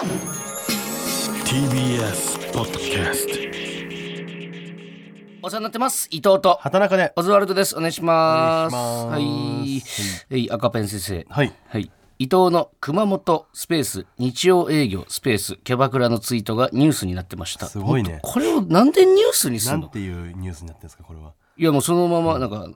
[0.00, 0.08] TBS
[2.54, 3.34] ポッドキャスト
[5.42, 6.08] お世話になってます。
[6.10, 6.56] 伊藤と。
[6.58, 7.12] 畑中で。
[7.16, 7.76] オズワルドです。
[7.76, 8.74] お願いします。
[8.74, 9.20] お願
[9.66, 10.26] いします。
[10.30, 11.26] はい、はい、赤ペン先生。
[11.28, 11.52] はい。
[11.66, 11.90] はい。
[12.18, 14.06] 伊藤の熊本スペース。
[14.16, 15.56] 日曜営業スペース。
[15.56, 17.66] キャバクラのツイートがニュースになってました。
[17.66, 18.20] すごいね。
[18.22, 19.72] これをなんでニュースにすの？
[19.80, 21.34] なんんていうニュースになってるんですかこれは？
[21.58, 22.66] いやもうそのままなんか、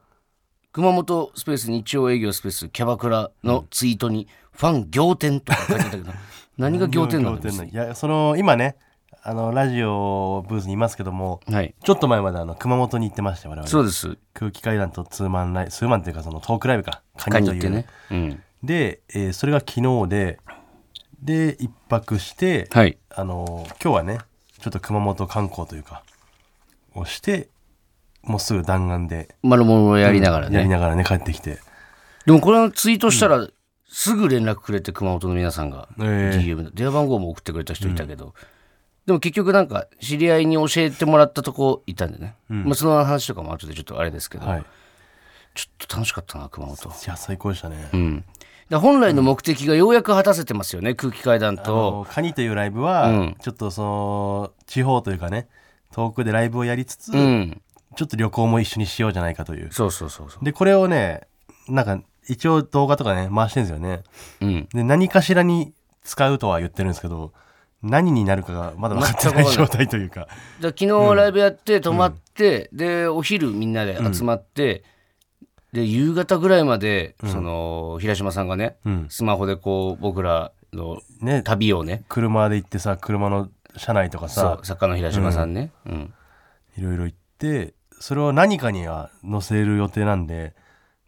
[0.73, 6.13] 熊本スペース日曜営業スペースキャバクラのツイートにファン仰天とか書いてあったけど
[6.59, 8.77] 何が仰天なのいやその今ね
[9.23, 11.75] あのラジオブースにいますけどもはい。
[11.83, 13.67] ちょっと前まであの熊本に行ってました我々。
[13.67, 14.19] そうです。
[14.35, 18.43] 空気階段とツーマンライツーマンっていうかそのトークライブかカニというカニってねうん。
[18.63, 20.39] で、えーそれが昨日で
[21.23, 22.99] で一泊して、はい。
[23.11, 24.19] あの今日はね
[24.61, 26.03] ちょっと熊本観光というか
[26.95, 27.49] をして
[28.23, 31.59] もうすぐ弾丸で丸々をやりながらね、やりながらね帰ってきて。
[32.27, 33.47] でもこれツイートしたら、
[33.95, 36.39] すぐ連絡くれて熊本の皆さんが、ええ。
[36.41, 38.35] DM で電話番号も送ってくれた人いたけど、
[39.07, 44.61] でも結局なんか知り合いに教えてもらったとこいたんでね、まあ、その話とかも後でちょっとあれですけど、はい。
[44.63, 44.65] い
[45.55, 48.25] ちょっと楽しかったな熊本、や最高でしたね、うん、
[48.69, 53.37] で本来の目的がようやく果たせてますよね空気階段あとのカニというライブは、うん。
[53.41, 55.47] ちょっとその地方というかね
[55.93, 57.63] 遠くでライブをやりつつ、うん。
[57.95, 59.73] ちょっと旅行も一緒にしようじゃないかという。
[59.73, 61.29] そうそうそうそでこれをね
[61.69, 64.03] なんか一応動画とかね回してるんですよね。
[64.41, 65.73] う、うん、で何かしらに
[66.03, 67.33] 使うとは言ってるんですけど
[67.83, 70.27] 何になるかがまだ分かってない状態というか。
[70.61, 74.85] で昨日ライブやって泊まって、でお昼みんなで集まって、
[75.73, 79.07] で夕方ぐらいまで、その平島さんがね、うん。
[79.11, 82.05] スマホでこう僕らのね旅をね。
[82.09, 86.15] 車で行ってさ車の車内とかそさう作家の平島さんね、うん。
[86.79, 90.55] いろいろ行ってそれを何かには載せる予定なんで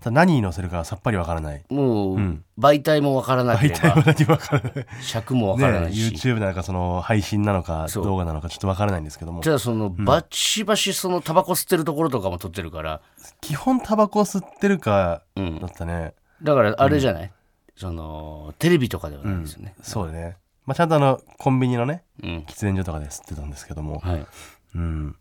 [0.05, 1.65] 何に載せるかはさっぱりわからない。
[1.69, 2.45] もう、ん。
[2.59, 4.87] 媒体もわからなけれ大体はば何もわからない。
[5.03, 8.05] 尺もわからないね、し、YouTube なのかその配信なのかそう。
[8.05, 9.41] 動画なのかちょっとわからないんですけども。
[9.41, 13.01] ただそのバチバチそのタバコ吸ってるところとかも撮ってるから。
[13.41, 17.33] 基本タバコ吸ってるかうんだったね、だからあれじゃない、
[17.77, 20.37] そのテレビとかではないですよね、そうだね、
[20.67, 22.45] まあ、ちゃんとあのコンビニのねうん。
[22.47, 24.01] 喫煙所とかで吸ってたんですけども。
[24.01, 24.27] はい、
[24.75, 25.17] うん。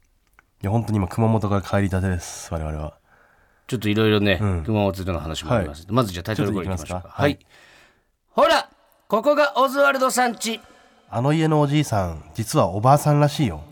[0.62, 2.98] いや本当に今熊本から帰りたてです我々は
[3.68, 4.64] ちょっといろいろね、うん。
[4.64, 6.94] 熊本での話もあります、まずじゃあタイトルコールいきましょうか。
[6.94, 7.24] ちょっといきますか。
[7.24, 7.40] はい、
[8.30, 8.70] ほら
[9.08, 10.60] ここがオズワルドさんち
[11.10, 13.64] あの家のおじいさん実はおばあさんらしいよ。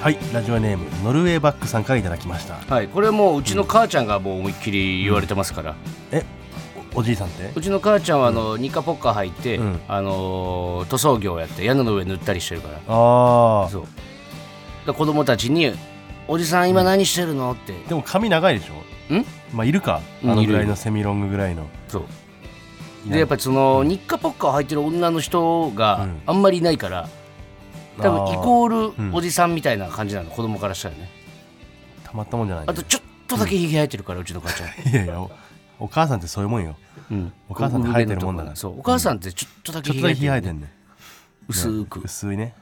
[0.00, 0.18] はい。
[0.32, 2.54] ラジオネームノルウェーバックさんからいただきました。
[2.54, 2.88] はい。
[2.88, 5.76] これはもううちの母ちゃんがもう思いっきり言われてますから、
[6.10, 6.24] え
[6.94, 7.50] おおじいさんって？
[7.54, 9.80] うちの母ちゃんはあの、ニカポッカ履いて、うん。
[9.88, 12.74] あのー塗装業やって屋根の上塗ったりしてるから。
[12.88, 13.86] ああそう。
[14.86, 15.72] で子供たちに
[16.28, 17.72] 「おじさん今何してるの?」って。
[17.88, 19.14] でも髪長いでしょ？
[19.14, 19.24] ん？
[19.52, 20.00] まあいるか？
[20.22, 20.30] うん。
[20.30, 21.66] あのぐらいいるのセミロングぐらいの。
[21.88, 23.10] そう。
[23.10, 26.22] でやっぱりその、ニッカポッカを履いてる女の人がうん。
[26.26, 27.08] あんまりいないから、
[27.98, 29.10] 多分イコーうん。
[29.10, 31.10] ルおじさんみたいな感じなの、子供からしたらね。
[32.04, 35.30] たまったもんじゃないあとちょっとだけひげ生えてるから、うちの母ちゃん、 いやいやお
[35.82, 36.76] お母さんってそういうもんよ。
[37.10, 38.56] うん、お母さんって生えてるもんだから。
[38.56, 38.78] そう。
[38.78, 40.72] お母さんってちょっとだけ生えるてんね
[41.48, 42.54] 薄く、薄いね。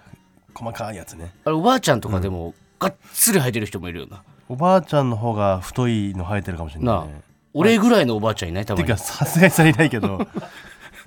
[0.54, 1.32] 細かいやつね。
[1.44, 4.22] あれおばあちゃんとかでも、がっつり生えてる人もいるよな。
[4.48, 7.22] おばあちゃんの方が太いの生えてるかもしれないね。
[7.52, 10.18] 俺ぐらいのおばあちゃんいないたてかさすがにそれいないけど。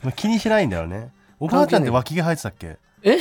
[0.04, 1.10] まあ気にしないんだよね。
[1.40, 2.78] おばあちゃんって脇毛生えてたっけ？
[3.02, 3.18] え？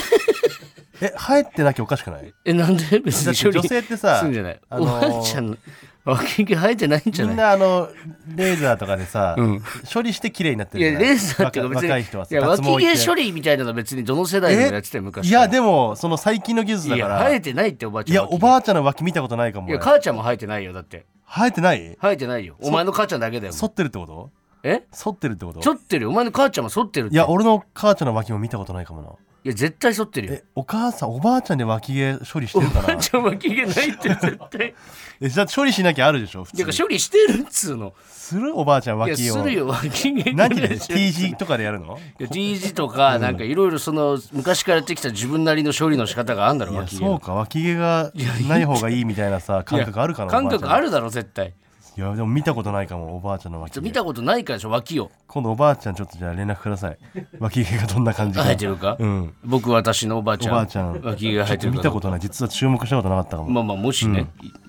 [1.01, 2.33] え生えてなきゃおかしくない？
[2.45, 3.01] えなんで？
[3.01, 5.57] 別に処理性ってさするんじゃない、あのーおばあちゃんの
[6.05, 7.35] 脇毛生えてないんじゃみない？
[7.35, 7.89] んなあの
[8.35, 9.63] レーザーとかでさ、うん。
[9.93, 11.09] 処理して綺麗になっていやるじゃない？
[11.11, 12.99] レーザーっていうか別に若い人はさいや脇脱毛行って。
[12.99, 17.15] 毛処理みたいなの別にどの世代でもやってたよ昔いやでもその最近の技術いだから。
[17.21, 21.07] や生えてないっておばあちゃんいやおばあちゃんの脇見たことないかもいや俺母ちゃんも生えてないよだって。
[21.27, 21.97] 生えてない？
[22.01, 22.57] 生えてないよ。
[22.61, 24.31] お前の母ちゃんだけだよ剃ってるってこと？
[24.65, 24.85] え？
[24.93, 25.63] 剃ってるってこと？
[25.63, 26.11] 剃ってるよ。
[26.11, 27.15] お前の母ちゃんも剃ってるって。
[27.15, 29.09] いや俺の母ちゃんの脇も見たことないかもな。
[29.45, 30.35] いや絶対剃ってるよ。
[30.35, 34.75] えお母さんおばあちゃんで脇毛処理しておるか あちゃん脇毛ないって絶対。
[35.21, 37.93] えじゃあ処理しなきゃあるでしょ普いや通処理してるっつうの。
[38.09, 38.57] する？
[38.57, 40.33] おばあちゃんいや脇をするよ脇毛。
[40.33, 40.55] 何？
[40.61, 41.99] でい T 字とかでやるの？
[42.21, 47.35] や T 字とかなんかいろいろその昔からやってきた自分なりの処理の仕方があるんだろいや脇毛そうか。
[47.35, 48.13] 脇毛が
[48.49, 51.53] ない方がいいみたいなさ感覚あるかな感覚あるるだろ絶対
[51.95, 53.81] いやでも見たことないかもおばあちゃんの脇毛。
[53.81, 55.11] 見たことないからでしょ脇を。
[55.27, 56.99] 今度おばあちゃんちょっとじゃあ連絡ください。
[57.39, 58.45] 脇毛がどんな感じか。
[58.45, 59.35] 生えてるか、うん。
[59.45, 61.01] 僕私のおばあちゃんおばあちゃん。
[61.03, 62.21] 脇毛が生えてるかちょっと見たことない。
[62.21, 64.27] 実は注目したことなかったかも、まあまあもしね、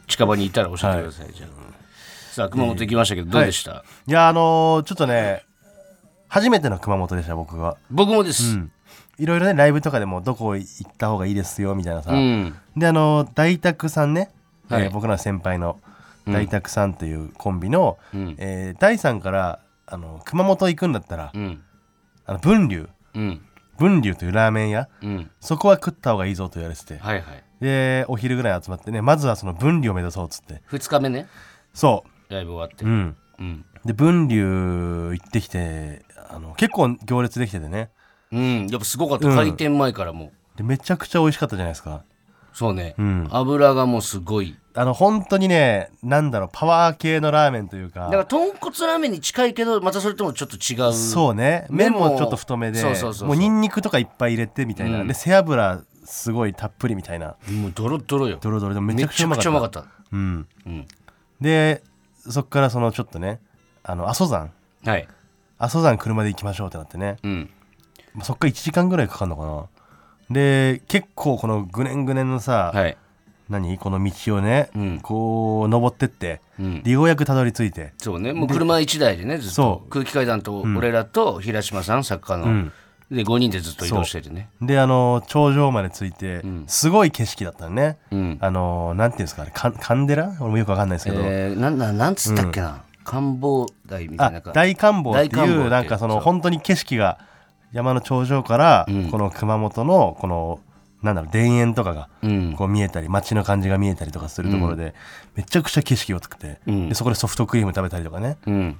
[0.07, 1.49] 近場にいたら教えてください、じゃあ。
[2.33, 5.43] さあ熊本行きましたけどどうでした、いやあのーちょっとね
[6.27, 8.71] 初めての熊本でした僕が僕もです、うん。
[9.19, 12.55] いろいろねライブとかでもどこ行った方がいいですよみたいなさ、うん。
[12.75, 14.31] であの大宅さんね、
[14.67, 14.85] はい。
[14.85, 15.92] えー僕らの先輩のうん
[16.27, 18.35] 大沢さんというコンビの、うん。
[18.37, 21.61] えー第3からあの熊本行くんだったら、うん。
[22.25, 23.41] あの分流うん。
[23.77, 24.87] 分流というラーメン屋。
[25.01, 25.31] うん。
[25.39, 26.97] そこは食った方がいいぞと言われてて。
[26.97, 27.43] はいはい。
[27.59, 30.61] でお昼ぐらい集まってねまずはその分流を目指そうっつって。
[30.71, 31.27] 2日目ね。
[31.73, 32.85] そライブ終わって。
[32.85, 33.15] ううん。
[33.39, 33.65] うん。
[33.85, 37.89] で分流行ってきてあの結構行列できててね。
[38.31, 38.67] うん。
[38.67, 39.27] やっぱすごかった。
[39.27, 39.35] うん。
[39.35, 40.31] 開店前からも。
[40.55, 42.03] うでめちゃくちゃ美味しかったじゃないですか
[42.53, 42.95] そうね。
[42.97, 43.27] うん。
[43.31, 44.55] 油がもうすごい。
[44.75, 48.05] あの本当にねなんだろうパワー系のラーメンというか。
[48.05, 50.93] だから豚骨ラーメンに近いけどまたそれともちょっと違う。
[50.93, 51.67] そうね。
[51.69, 53.27] 麺麺ももちょっと太めでそうそうそうそう。
[53.27, 55.07] もうニンニクとかいっぱい入れてみたいな、うん。
[55.07, 57.35] で背脂すごいたっぷりみたいな。
[57.49, 58.37] もうドロドロよ。
[58.41, 59.49] ドロドロでもめちめゃくちゃうまかった。
[59.49, 59.85] うまかった。
[60.11, 60.87] うん、うん。
[61.41, 61.83] で
[62.29, 63.39] そっからそのちょっとね
[63.83, 64.51] あの阿蘇山。
[64.85, 65.07] はい。
[65.59, 67.49] 阿蘇山車で行きましょうってなってね、うん。
[68.13, 69.65] まあそっから1時間ぐらいかかるのかな
[70.29, 72.97] で結構このぐねんぐねんのさ、はい。
[73.49, 73.77] 何？
[73.77, 74.99] この道をね、うん。
[75.01, 76.83] こう登ってってうん。
[76.83, 77.93] でようやくたどり着いて。
[77.97, 78.33] そうね。
[78.33, 79.85] もう車1台でねずっと。
[79.89, 82.71] 空気階段と俺らと平島さん作家の、うん。
[83.11, 84.49] で5人でずっと移動しててね。
[84.61, 86.63] であの頂上まで着いて、ん。
[86.67, 88.37] すごい景色だったのね、うん。
[88.39, 95.69] あのなんていうんですかあれカンデラ俺もよくわかんないですけど、えー、なんなんなんつったっけな、展望台みたいあな大観望っていう。
[95.69, 97.19] なんかその本当に景色が
[97.73, 99.09] 山の頂上からうん。
[99.11, 100.59] この熊本のこの
[101.01, 102.53] なんだろう田園とかがうん。
[102.55, 104.93] こう見えたり街の感じが見えたりとかするところで
[105.35, 106.89] めちゃくちゃ景色良くてうん。
[106.89, 108.37] でそこでソフトクリーム食べたりとかね。
[108.47, 108.77] うん。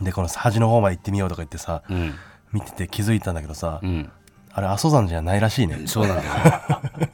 [0.00, 2.14] でこの端の方まで行ってみようとか言ってさうん。
[2.52, 4.10] 見てて気づいたんだけどさうん。
[4.52, 5.82] あれ阿蘇山じゃないらしいね。
[5.86, 6.30] そうなんだよ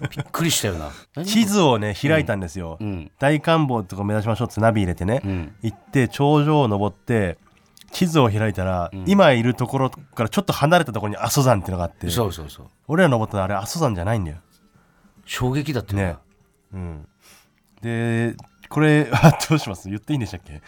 [0.10, 1.24] びっくりしたよな。
[1.24, 2.78] 地図をね開いたんですよ。
[2.80, 3.10] うん。
[3.18, 5.54] 大観望とこ目指しましょうってナビ入れてねうん。
[5.62, 7.36] 行って頂上を登って
[7.92, 12.66] 地図を開いたら、今いるところからちょっと離れたところに阿蘇山っていうのがあってそうそうそう。
[12.88, 14.38] 俺ら登ったのあれ阿蘇山じゃないんだよ。
[15.24, 16.16] 衝撃だったね。
[16.72, 17.08] うん。
[17.80, 18.34] で
[18.68, 19.88] これあどうします？
[19.88, 20.60] 言っていいんでしたっけ？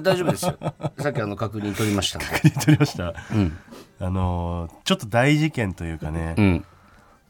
[0.00, 0.58] 大丈夫ですよ。
[0.98, 2.26] さっきあの確認取りましたんで。
[2.42, 3.14] 言っておりました？
[3.32, 3.58] うん。
[3.98, 6.34] あのーちょっと大事件というかね。
[6.36, 6.64] うん。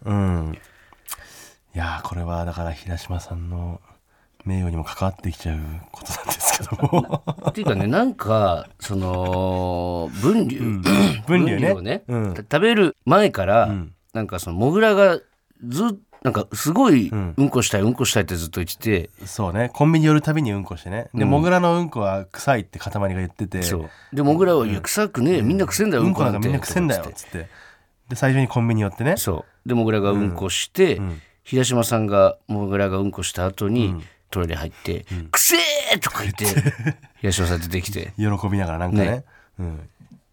[0.05, 0.59] うん。
[1.75, 3.81] いやーこれはだから平島さんの
[4.47, 5.59] 名誉にも関わってきちゃう
[5.93, 7.23] ことなんですけども。
[7.49, 10.81] っていうかねなんかその分流、
[11.27, 11.73] 分流ね。
[11.73, 12.35] をね、うん。
[12.35, 13.93] た食べる前から、ん。
[14.15, 15.19] なんかそのモグラが
[15.67, 15.91] ずっ
[16.23, 17.35] なんかすごいん。
[17.37, 19.71] うんこしたいうんこしたいってずっと言ってて、そうね。
[19.75, 21.09] コンビニ寄るたびにうんこしてね。
[21.15, 23.63] で、モグラのうんこは臭いって塊が言ってて。
[23.63, 23.91] そう。
[24.13, 27.49] でモグラは「いや臭くねえみんな臭いんだよ、ううんんこなんんて」こなかみんな臭いんだよっつって。
[28.09, 29.17] で最初にコンビニ寄ってね。
[29.17, 29.69] そう。
[29.69, 31.21] でモグラがうんこして、ん。
[31.45, 33.95] 平島さんがモグラがうんこした後に、
[34.37, 35.56] トイレ入って「くせ
[35.93, 36.47] え!」とか言って
[37.21, 38.12] 平島さん出てきて。
[38.17, 39.05] 喜びながらなんかね。
[39.06, 39.25] ね。
[39.59, 39.88] うん、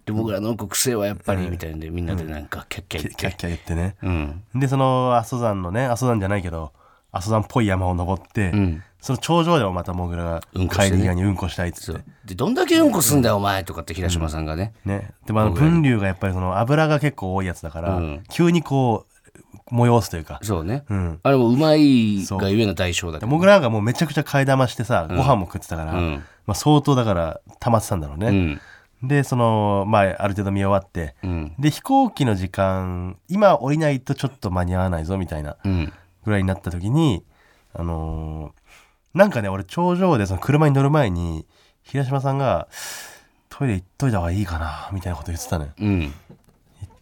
[0.05, 3.95] でモグラのくせえはやっぱりみたいんでみんなでなんかキャッキャ言って、キャッキャ言ってね。
[4.01, 4.44] うん。
[4.55, 6.73] でその阿蘇山のね阿蘇山じゃないけど
[7.13, 8.83] 阿蘇山っぽい山を登って、ん。
[9.00, 15.11] その頂上でもまたモグラが帰り際にうんこしたいっつって、でどんだけうんこすんだよお前とかって平島さんがね、ね。
[15.25, 18.23] でもあの分流がやっぱりその油が結構多いやつだから、うん。
[18.29, 19.12] 急にこう
[19.71, 23.27] 催すというか、そうね、うん、あれもうまいがゆえの代償だけど。
[23.27, 26.23] モグラがもうめちゃくちゃ替え玉してさ、ご飯も食ってたから、うん。
[26.45, 28.31] まあ、相当だから溜まってたんだろうね、う
[29.05, 29.07] ん。
[29.07, 31.55] でそのまあある程度見終わって、うん。
[31.59, 35.94] で飛行機の時間今降りないとちょっと間に合わないぞみたいなうん。
[36.25, 37.23] ぐらいになった時に
[37.73, 38.63] あのー
[39.13, 41.45] なんかね俺頂上でその車に乗る前に
[41.83, 42.67] 平島さんが
[43.50, 45.72] 「トイレ行っといた方がいいかな」みたいなこと言ってたのよ。
[45.79, 46.00] うん。
[46.01, 46.12] 行っ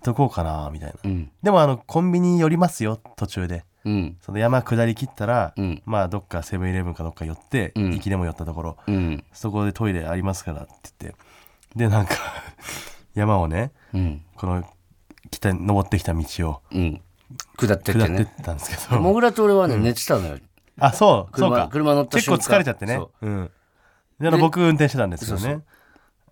[0.03, 0.95] とこうかなみたいな。
[1.03, 1.31] うん。
[1.43, 3.65] でもあのコンビニ寄りますよ途中で。
[3.85, 4.17] うん。
[4.21, 5.81] その山下り切ったら、うん。
[5.85, 7.91] まあどっかセブンイレブンかどっか寄って、うん。
[7.91, 8.77] 行きでも寄ったところ。
[8.87, 9.23] うん。
[9.33, 11.19] そこでトイレありますからって言って。
[11.75, 12.15] でなんか
[13.13, 14.21] 山をねうん。
[14.35, 14.63] この
[15.29, 17.01] 北に登ってきた道をうん。
[17.57, 20.37] 下ってって下ってっねたんですけど、モグラと俺はね、寝てたのよ。
[20.79, 21.67] あそうそう車か。
[21.69, 22.95] 車乗った結構疲れちゃってね。
[22.95, 23.29] そう。
[23.29, 23.51] ん。
[24.19, 25.41] であので僕運転してたんですよね。
[25.41, 25.63] そうそう。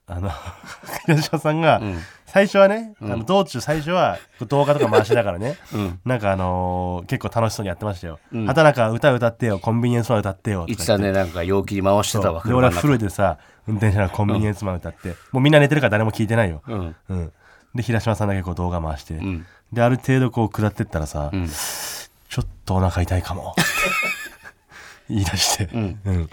[0.08, 0.32] あの
[1.06, 1.98] 平島さんが、ん
[2.32, 6.00] 最初はね、あの道中最初は動画とか回しながらね、 うん。
[6.06, 8.46] なんかあのー結構楽しそうにやってましたよ、うん。
[8.46, 10.86] 畑中歌歌ってよコンビニエンスマン歌ってよとか言って。
[10.86, 16.96] たねなんか陽気に回してたわで俺は車の中フルでさ運転しながらコンビニエンスマン歌って、もうみんな寝てるから誰も聞いてないよ、うん。
[17.10, 17.32] うん、
[17.74, 19.46] で平島さんだけこう動画回して、うん。
[19.74, 21.48] である程度こう下ってったらさ、うん。
[21.48, 23.56] ちょっとお腹痛いかも。
[25.10, 26.00] 言い出して、ん。
[26.06, 26.30] うん。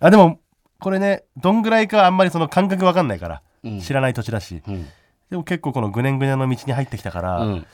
[0.00, 0.40] あでも
[0.78, 3.40] これねどんぐらいかあんまりその感覚わかんないから、うん
[3.82, 4.62] 知らない土地だし。
[4.66, 4.86] うん。
[5.30, 7.66] でも結構このぐねんぐねんの道に入ってきたから、うん。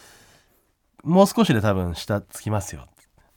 [1.05, 2.87] もう少しで多分下つきますよ。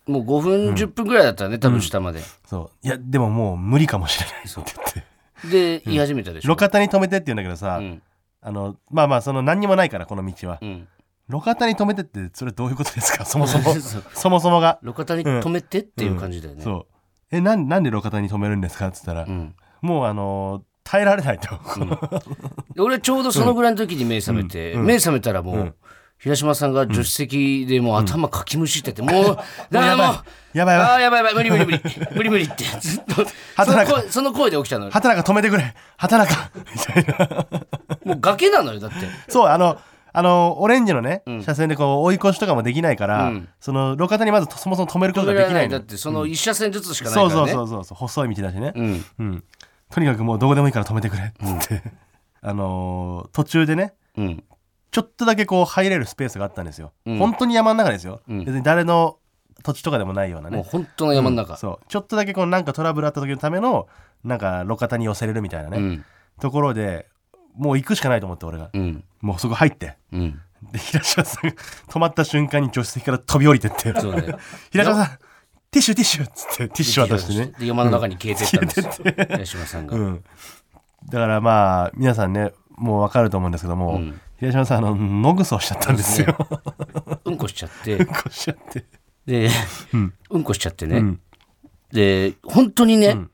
[0.07, 2.21] もう5分10分ぐらいだったらね多分下まで。
[2.45, 2.87] そう。
[2.87, 5.49] いやでももう無理かもしれないって言って。
[5.49, 6.49] で言い始めたでしょ。
[6.53, 8.01] 路肩に止めてって言うんだけどさ、うん。
[8.41, 10.87] あのまあまあその何にもないからこの道は、うん。
[11.27, 13.25] 路肩に止めてってそれどういうことですか？
[13.25, 13.73] そもそも。
[14.13, 14.79] そもそもが。
[14.83, 16.63] 路肩に止めてっていう感じだよね。
[16.63, 16.85] そう。
[17.31, 19.55] えなんなんで路肩に止めるんですか?」っつったら、ん。
[19.81, 21.49] もうあのー耐えられないと、
[22.75, 25.75] で 俺ちょうどそのぐらいの時に目覚めて、目覚めたらもう、
[26.19, 29.37] 平島さんが助手席でもう頭かきむしってて、もう、
[29.71, 30.77] だからもう、やばい。
[30.77, 31.81] やばいあーやばいやばい、無理無理無理、
[32.15, 33.25] 無理無理って、 ずっと、
[33.65, 34.91] その声その声で起きたのよ。
[34.91, 35.73] 畑中止めてくれ。
[35.97, 37.45] 畑中みたいな。
[38.05, 38.97] もう崖なのよ、だって。
[39.27, 39.79] そうあの
[40.17, 43.49] あのオレンジのね、車線でこう追い越しとかもできないから、うん。
[43.59, 47.35] その路肩にまずそもそも止めることができないのだってその一車線ずつしかないからね。
[47.35, 47.97] そうそうそうそう。
[47.97, 49.05] 細い道だしね、うん。
[49.19, 49.43] うん、
[49.91, 51.31] とにかくもうどこでもいいから止めてくれっ
[51.67, 51.81] て、
[52.41, 54.43] あのー途中でねうん。
[54.91, 57.17] ちょっとだけこう入れるスペースがあったんですよ、うん。
[57.17, 58.45] 本当に山の中ですよ、うん。
[58.45, 59.17] 別に誰の
[59.63, 60.57] 土地とかでもないようなね。
[60.57, 61.57] もう本当の山の中。
[61.57, 61.85] そう。
[61.87, 63.87] ちょっとだけこうなんかトラブルあった時のための
[64.23, 66.05] なんか路肩に寄せれるみたいなね、うん。
[66.39, 67.07] ところで
[67.55, 69.03] もう行くしかないと思って俺が、うん。
[69.21, 69.97] もうそこ入って。
[70.11, 70.39] うん。
[70.71, 71.55] で平島さんが
[71.89, 73.99] 止まった瞬間に助手席から飛び降りてって。
[73.99, 74.35] そうね。
[74.71, 75.19] 平島さん
[75.75, 79.05] ティッシュティッシュっつってティッシュ渡してねで山の中に消えてったんですよ。
[79.27, 79.97] 平島さんが。
[79.97, 80.23] うん、
[81.09, 86.35] だからまあ皆さんねもう分かると思うんですけども、うん平島さんあの野ぐそをしちゃったんですよ。
[87.25, 88.85] うんこしちゃって うん、こしちゃって。
[89.25, 89.49] で、
[89.93, 90.97] うんうんこしちゃってね。
[90.97, 91.19] うん
[91.91, 93.29] で、本当にね、ん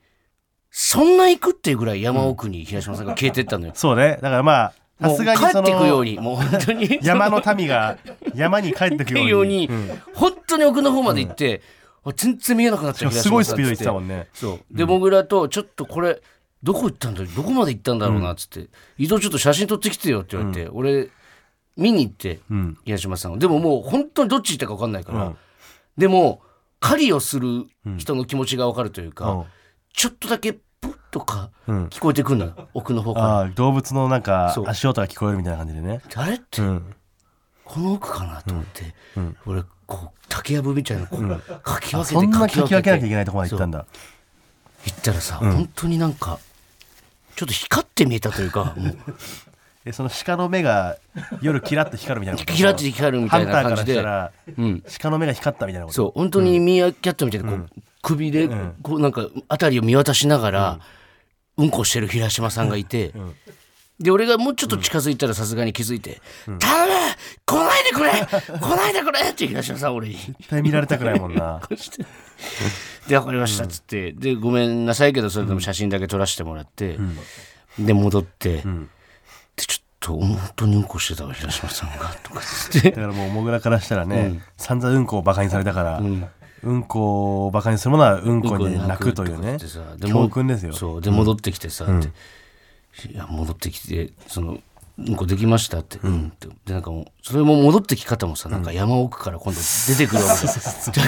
[0.70, 3.72] そんな行くっていうぐらい山奥に平島さんが消えてったのよ。
[3.74, 6.98] そうねだからまあさすがにそ帰ってくようのに、もう本当に。
[7.02, 7.98] 山の民が
[8.34, 9.68] 山に帰ってくように ように、
[10.14, 11.81] 本当に奥の方まで行って、あ
[12.16, 14.28] 全然見えなくなっちゃうすごいスピードで行っってたもんね。
[14.34, 14.60] そう。
[14.76, 16.20] で、モグラと、ちょっとこれ、
[16.62, 18.68] どこ行ったんだどこまで行ったんだろうな、っつって、
[18.98, 21.10] 移動ちょっと写真撮ってきてよって言われて、俺、
[21.76, 22.78] 見に行って、うん。
[22.84, 23.38] 平島さんを。
[23.38, 25.36] でももう本当にどっち行ったか分かんないから、うん。
[25.96, 26.42] でも、
[26.80, 27.66] 狩りをする
[27.98, 29.44] 人の気持ちが分かるというか、うん。
[29.94, 31.86] ちょっとだけ、プッとかうん。
[31.86, 33.26] 聞こえてくるのよ、奥の方から。
[33.26, 36.00] ああ動物のなんか足音が聞こえるみたいな感じでね。
[36.14, 36.94] あれって、うん。
[37.64, 39.36] この奥かなと思って、ん。
[39.46, 39.62] 俺、
[40.28, 41.28] 竹やぶみたいな、こう、
[41.62, 43.86] かき分けて、そんなかき書き分けなきゃいてけないとこまで行ったんだ。
[44.86, 46.38] 行ったらさ、本当になんか、
[47.36, 48.96] ちょっと光って見えたというか、 もう。
[49.84, 50.96] えその鹿の目が
[51.40, 52.44] 夜キラッと光るみたいな。
[52.44, 53.94] キラッと光るみたいな感じで。
[53.94, 55.94] ハンターからしたらうん、鹿の目が光ったみたいなこと？
[55.96, 57.68] そう、本当にミーアキャットみたいな、こう、
[58.00, 58.48] 首で、
[58.82, 60.78] こう、なんか、辺りを見渡しながら、
[61.56, 61.70] うん。
[61.70, 63.12] こしてる平島さんがいて、
[64.02, 66.92] で、俺がもうちょっと近づいたらさすがに気づいて、頼む
[67.46, 68.10] 来ないでくれ
[68.58, 70.08] 来ないでくれって平島さん俺。
[70.08, 70.16] に。
[70.16, 71.60] 絶対見られたくないもんな。
[73.08, 76.98] で、わかりましたっつって、で、ごめんなさいけど、それでも写真だけ撮らせてもらって、
[77.78, 78.62] で、戻って、で、
[79.56, 82.90] ちょっと、本当にうんこしてたわ、平島さんが、とかつって。
[82.90, 82.96] だ。
[82.96, 86.02] からもうモグラからしたらね、散々うんこをバカにされたから、
[86.64, 89.58] うん、こをバカにするものはうんこに泣くというね。
[89.98, 90.72] でも教訓ですよ。
[90.72, 91.00] そう。
[91.00, 92.08] で戻ってきてさ、って
[93.10, 94.58] いや戻ってきてその
[94.98, 100.46] うんこできましたって、うん、ってでなんかもうそれも戻ってき方もさなんか山奥から今度出てくるわけ。
[100.46, 100.52] だ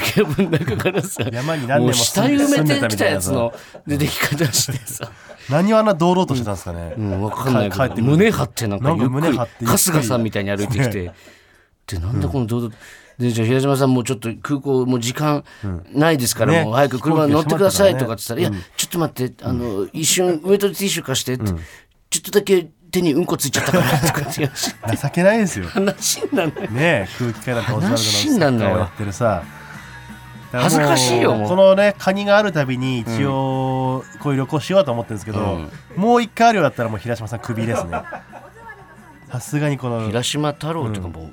[0.01, 3.29] 竹分の中からさ山に何年ももう下埋めてきたやつ。
[3.29, 3.53] の
[3.87, 5.13] 出てき方してさ、
[5.51, 6.95] 何をあんな堂々としてたんですかね。
[6.97, 7.71] うん、分かんない。
[7.71, 11.13] けど胸張ってなんかゆっくり春日さんみたいに歩いてきて、
[11.87, 12.77] でなんだこの堂々と
[13.19, 15.45] でじゃあ平島さんもうちょっと空港もう時間
[15.93, 16.65] ないですから、ね。
[16.65, 24.51] もう早く車に乗ってくださいとかって言ったら、いやちょっと待ってあの一瞬ウエットティッシュ貸してって、ちょっとだけ手にうんこついちゃったからとかって
[24.97, 25.67] 情けないですよ。
[25.69, 26.73] 話になんない。
[26.73, 29.43] ねえ空気階段とオズワルドの話になんだよサッカーをやってるさ。
[30.53, 35.63] 恥ずかしいよこのねカニがあるたびに一応こういう旅行しようと思ってるんですけど、
[35.97, 38.03] もう一回あるようだったらもう平島さんクビですね。
[39.33, 41.31] さすがにこの平島太郎とかも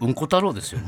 [0.00, 0.14] う、うん。
[0.14, 0.80] こ太郎ですよ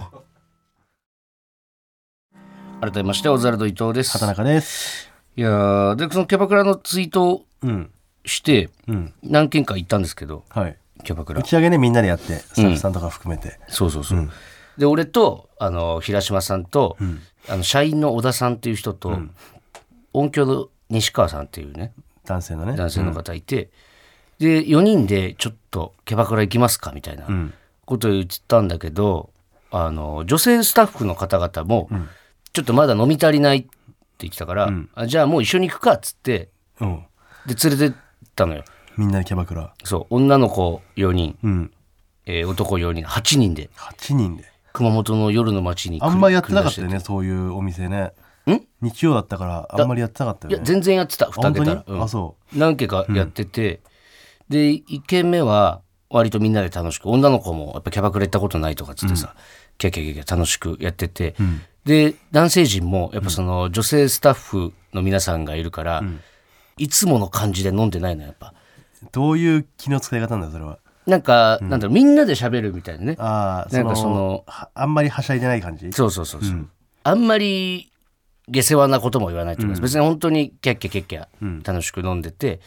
[2.80, 4.12] 改めましてオズワルド伊藤です。
[4.12, 5.10] 畑中です。
[5.36, 7.90] いやーでそのキャバクラのツイートをうん。
[8.24, 9.14] してうん。
[9.22, 10.76] 何件か行ったんですけどはい。
[11.04, 11.40] キャバクラ。
[11.40, 13.58] 打ち上げねみんなでやってスタッフさんとか含めて。
[13.68, 14.30] そうそうそう、
[14.76, 16.96] で俺とあの平島さんと、
[17.48, 19.18] あの社員の小田さんっていう人と、
[20.12, 21.92] 音響の西川さんっていうね
[22.24, 22.76] 男性のね。
[22.76, 23.70] 男性の方いて、
[24.38, 27.26] で4人でちょっとキャバクラ行きますかみたいな
[27.84, 29.30] ことを言ったんだけど、
[29.70, 31.88] あの女性スタッフの方々も、
[32.56, 33.68] ちょっとまだ飲み足りないって
[34.20, 36.48] 言ってたから、あじゃあもう一緒に行くかっつって
[36.80, 37.04] うん。
[37.44, 37.98] で連れてっ
[38.34, 38.64] たのよ。
[38.96, 39.74] みんなでキャバクラ。
[39.84, 40.14] そう。
[40.14, 41.70] 女の子4人、うん。
[42.24, 43.04] えー男4人。
[43.04, 43.68] 8人で。
[43.76, 44.44] 8人で。
[44.72, 48.14] 熊本の夜の街にあんまりやってなかったよね、そういうお店ね。
[48.50, 48.62] ん？
[48.80, 50.60] 日曜だったから、あんまりやってなかったいや。
[50.62, 51.26] 全然やってた。
[51.26, 51.70] 2本当に？
[51.70, 52.02] 桁ら、うん。
[52.02, 53.80] あ、そ何軒かやってて、
[54.48, 59.34] で1軒目は割とみんなで楽しく女の子もやっぱキャバクラ行ったことないとかっつってさ、
[59.78, 61.34] キャキャキャキャ楽しくやってて、
[61.84, 66.02] で男性陣もやっぱその女性スタッフの皆さんがいるから、
[66.78, 68.54] いつもの感じで飲んでないのやっぱ。
[69.02, 69.06] う。
[69.12, 70.78] どういう気の使い方なんだよ、それは？
[71.06, 73.16] なんか、なんだろうみんなで喋るみたいなね。
[73.18, 75.92] ああ、なんかそのはあんまりはしゃいでない感じ？
[75.92, 76.68] そうそうそうそう、
[77.04, 77.92] あんまり
[78.48, 81.28] 下世話なことも言わないというか、別に本当にキャッキャキャッキャ
[81.66, 82.60] 楽しく飲んでて、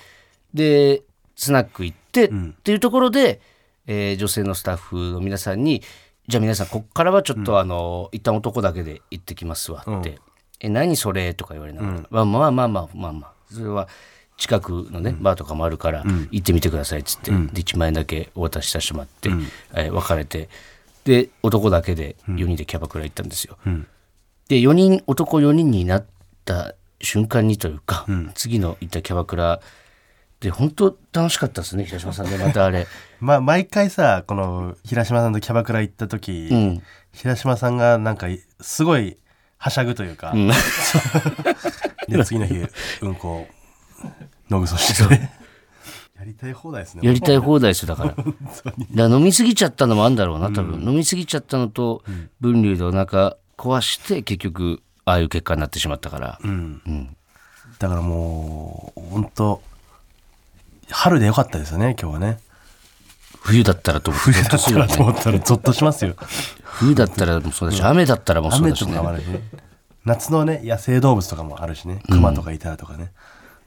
[0.53, 1.03] で
[1.35, 2.31] スナック行って、っ
[2.63, 3.41] ていうところで、
[3.87, 5.81] えー女性のスタッフの皆さんに
[6.29, 10.19] 「じゃあ皆さんこっからはちょっと、あの一旦男だけで行ってきますわ」って
[10.61, 13.31] 「え何それ?」とか言われながら、まあまあまあまあまあまあ。
[13.51, 13.87] それは
[14.37, 19.29] 近くのね、バーとかもあるから行ってみてくださいっつって、で1万円だけお渡しさせてもらって、
[19.73, 20.49] えー別れて。
[21.03, 23.57] で男だけで4人でキャバクラ行ったんですよ。
[24.47, 26.05] で4人男4人になっ
[26.45, 28.05] た瞬間にというか、
[28.35, 29.59] 次の行ったキャバクラ
[30.39, 32.87] で本当楽しかったですね平島さんね またあれ。
[33.19, 36.83] まあ毎回さこの平島さんとキャバクラ行った時、うん。
[37.11, 38.27] 平島さんがなんか
[38.61, 39.17] すごい
[39.57, 40.47] はしゃぐというか、ん。
[42.07, 42.65] で次の日
[43.01, 43.47] うんこ
[44.49, 45.33] のぐそしてね。
[46.17, 48.13] やりたい放題ですねやりたい放題ですよだか
[48.95, 49.07] ら。
[49.07, 52.03] だ飲み過ぎちゃったのもあるんだろうな多分、飲み過ぎちゃったのと、
[52.41, 57.15] 分流でお腹壊して結局ああいう結果になってしまったから、うん。
[57.79, 59.61] だからもう本当
[60.89, 62.39] 春でよかったですよね今日はね。
[63.41, 66.15] 冬だったらと冬だったらと思ったらゾッとしますよ。
[66.63, 68.91] 冬だったらもそうだし、雨だったらもそう雨だしね。
[68.91, 69.41] とかもあるしね。
[70.05, 72.01] 夏のね野生動物とかもあるしね。
[72.09, 73.11] 熊とかいたらとかね、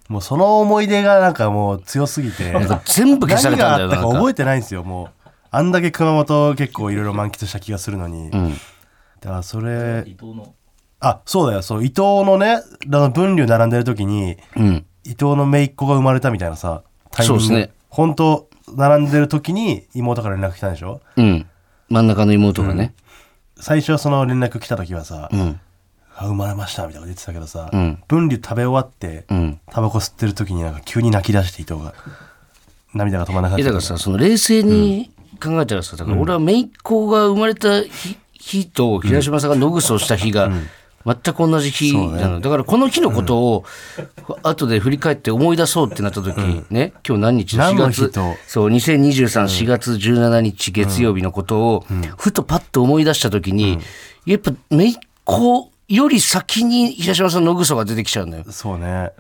[0.09, 2.53] もうその思い出がなんかもう強すぎて。
[2.53, 4.19] なんか全部消されたんだよ何があったかなんか。
[4.19, 5.09] 覚えてないんですよもう。
[5.51, 8.31] あんだけ熊本結構いろいろ満喫した気がするのに、ん。
[8.31, 10.05] だからそれ
[11.01, 11.63] あそうだよ。
[11.63, 14.87] そう伊藤のねあの分流並んでる時にうん。
[15.05, 17.73] 伊藤の姪っ子が生まれたみたいなさタイミングそうですね。
[17.89, 21.01] 本当並んでる時に妹から連絡来たんでしょ？
[21.17, 21.47] うん。
[21.89, 22.95] 真ん中の妹がね。
[23.57, 25.61] 最初その連絡来た時はさ、うん。
[26.17, 28.03] あ生まれましたみたいなこと言ってたけどさ、うん。
[28.09, 29.61] 分離食べ終わって、うん。
[29.71, 31.95] タバコ吸ってる時になんか急に泣き出して伊藤が
[32.95, 35.11] 涙が止まらなかったえだからさその冷静に
[35.43, 40.51] 考えたらさだから俺は姪っ子が生まれた日日と平島さんが野ぐそをした日が
[41.05, 43.65] 全く同じ日なの、だからこの日のことを
[44.43, 48.13] 後で振り返って思い出そうってなった時にね、今日何日何の4月
[48.47, 51.85] そう20234月17日月曜日のことを
[52.17, 53.79] ふとパッと思い出した時に、
[54.27, 58.45] やっぱ姪っ子より先に平島さんの野ぐそが出てきちゃうのよ。
[58.51, 59.11] そうね、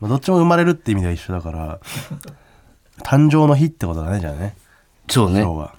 [0.00, 1.80] まあ、どっちも生まれるって意味では一緒だから
[3.02, 4.56] 誕生の日ってことだねじゃあね。
[5.08, 5.42] そうね。
[5.42, 5.74] 今日は。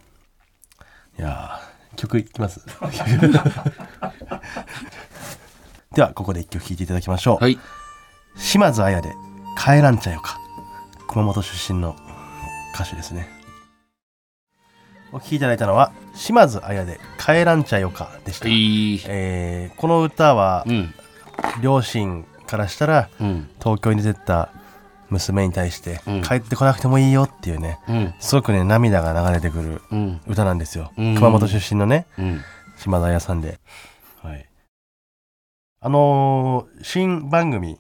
[1.18, 2.62] いやー曲いきます？
[5.96, 7.58] ではここで一曲聴いていただきましょう、はい。
[8.36, 9.16] 島津綾で
[9.58, 10.38] 「帰らんちゃよか」
[11.10, 11.96] 熊本出身の
[12.76, 13.28] 歌手ですね。
[15.12, 18.52] お聴きいただいたのは島津綾で「帰らんちゃよか」でした、い
[18.98, 19.02] い。
[19.08, 20.94] えーこの歌はうん。
[21.62, 23.50] 両親からしたらうん。
[23.58, 24.50] 東京に出てった
[25.10, 26.22] 娘に対してうん。
[26.22, 28.14] 帰ってこなくてもいいよっていうねうん。
[28.20, 30.22] すごくね涙が流れてくるうん。
[30.28, 31.16] 歌なんですよ、うん。
[31.16, 32.42] 熊本出身のねうん。
[32.78, 33.48] 島田屋さんで。
[33.48, 33.60] はい
[35.82, 37.80] あのー新番組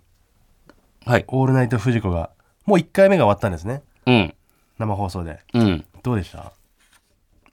[1.06, 2.30] はい「オールナイトフジコ」が
[2.66, 3.82] もう1回目が終わったんですね。
[4.06, 4.34] うん。
[4.78, 5.40] 生放送で。
[5.54, 5.86] うん。
[6.04, 6.54] どうでした？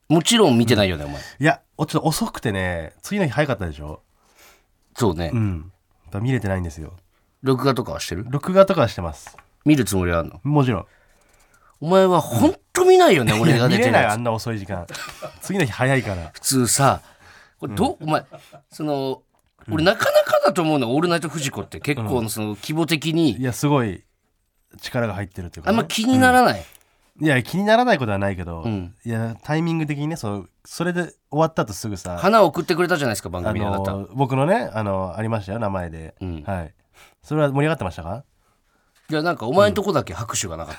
[0.09, 1.21] もちろん見てないよね、お前。
[1.21, 4.03] いやおちょっと遅くてね次の日早かったでしょ？
[4.95, 5.31] そうね。
[5.35, 5.37] う。
[5.37, 5.73] ん。
[6.05, 6.93] やっぱ見れてないんですよ。
[7.43, 8.25] 録画とかはしてる？
[8.29, 9.37] 録画とかはしてます。
[9.65, 10.41] 見るつもりはあるの？
[10.45, 10.87] もちろん。
[11.81, 13.93] お前はほんと見ないよね、俺が出てるやつ。
[13.95, 14.87] ないあんな遅い時間。
[15.41, 16.31] 次の日早いから。
[16.33, 17.03] 普通さ、
[17.59, 18.25] これど、お前、
[18.71, 19.23] その、
[19.71, 24.05] 俺なかなかだと思うの、オールナイトフジコって結構のその規模的いに、やすごい
[24.81, 26.65] 力が入ってるっていうか、ね、あんま気にならない。
[27.19, 28.95] いや気にならないことはないけど、うん。
[29.05, 33.93] いやタイミング的にねそのそれで終わった後すぐさ花を送ってくれたじゃないですか、番あ組であなた。
[33.93, 36.43] の僕のねあのありましたよ名前で、うん。
[36.43, 36.75] はい。
[37.23, 38.25] それは盛り上がってましたか？
[39.09, 40.77] いや、なんかお前んとこだけ拍手がなかっ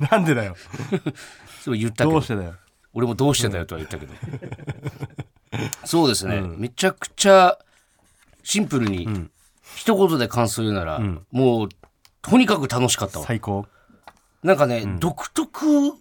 [0.00, 0.06] た。
[0.10, 0.56] なんでだよ。
[1.62, 2.12] そう言ったけど。
[2.12, 2.54] どうし、てだよ。
[2.94, 4.14] 俺もどうしてだよとは言ったけど。
[5.84, 7.58] そうですね、めちゃくちゃ
[8.42, 9.28] シンプルに、
[9.76, 11.68] 一言で感想言うなら、もう、
[12.22, 13.26] とにかく楽しかったわ。
[13.26, 13.66] 最高。
[14.42, 15.92] なんかね、独特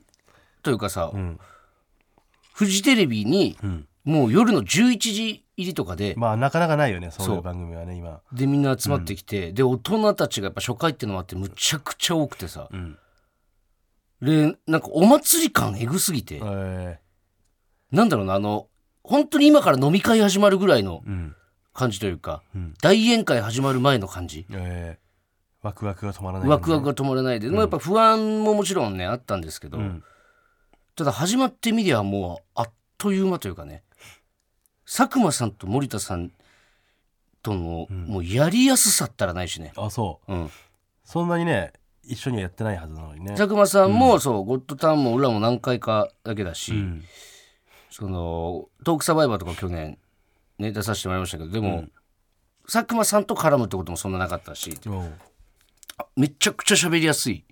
[0.64, 1.40] というかさ、ん。
[2.54, 3.88] フジテレビに、ん。
[4.04, 7.38] もう夜の11時入りとかで、まあなかなかないよねそういそう。
[7.40, 8.22] う番組はね今。
[8.32, 12.98] でみんな集まってきて、で大人たちがやっぱ初回っていうのもあってむちゃくちゃ多くてさ、ん。
[14.22, 17.00] でなんかお祭り感えぐすぎて、え
[17.92, 18.68] なんだろうなあの
[19.08, 21.04] 本当に今から飲み会始まるぐらいの
[21.74, 22.74] 感じというか、うん。
[22.82, 25.06] 大宴会始まる前の感じ、えー
[25.66, 30.04] ワクワクが止まらない、ワクワクが止まらないで、でもやっぱ不安ももちろんねあったんですけど、ん。
[30.96, 33.84] ただ始まってみりゃもうあっという間というかね
[34.86, 36.32] 佐久間さんと森田さん
[37.42, 40.34] との、もうやりやすさったらないしね、あそう。
[40.34, 40.52] うん、
[41.04, 43.34] そんなにね一緒にはやってないはずなのにね。
[43.36, 47.04] 佐久間さんも、そうゴッドタウンも俺らも何回かだけだし、うん
[47.98, 49.98] そのトークサバイバーとか去年
[50.60, 51.86] ね出させてもらいましたけどでも、
[52.66, 54.78] 佐久間さんと絡むってこともそんななかったし
[56.18, 57.46] めちゃくちゃ喋りやすい。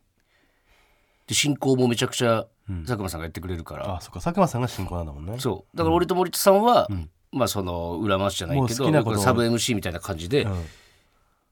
[1.27, 2.45] で進行もめちゃくちゃ
[2.85, 4.15] 佐久間さんがやってくれるから、あそっか。
[4.15, 5.39] 佐久間さんが進行なんだもんね。
[5.39, 5.77] そう。
[5.77, 6.89] だから俺と森田さんは、
[7.31, 10.47] まあその裏回しじゃないけどサブ MC みたいな感じで、ん。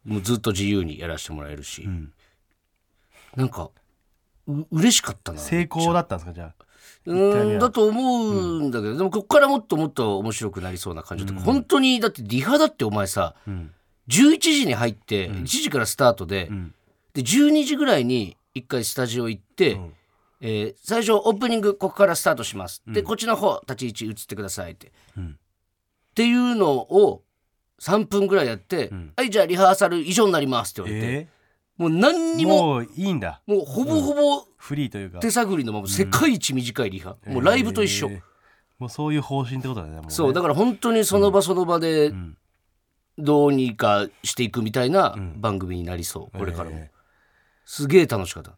[0.04, 2.12] もうずっと自由にやらせてもらえるし、ん。
[3.38, 3.72] なんか
[4.48, 6.66] う嬉しかったな成功だったんですかじゃあ
[7.06, 13.72] うんだと思うんだけど、でもここからもっともっと面白くなりそうな感じで、本当にだってリハだってお前さ、ん。
[14.08, 16.74] 11時に入って1時からスタートで、ん。
[17.14, 19.94] で12時ぐらいに1回スタジオ行って、ん。
[20.42, 25.28] えー最初オープニングここからスタートします、でこっちの方立ち位置移ってくださいって、ん。
[25.28, 27.24] っていうのを
[27.80, 31.28] 3分ぐらいやって、はいじゃあリハーサル以上になりますって言われて、え
[31.82, 33.42] もう何ーにももういいんだ。
[33.48, 35.20] もうほぼほぼフリーというか。
[35.20, 38.22] 手探りのまま世界一短いリハ、もうライブと一緒、えー。
[38.78, 40.08] もうそういう方針ってことだねもうね。
[40.10, 42.14] そうだから本当にその場その場で
[43.18, 46.76] どうにかしていくみたいな番組になりそうこれからも。
[46.78, 46.92] え
[47.66, 48.52] すげえ楽しかった。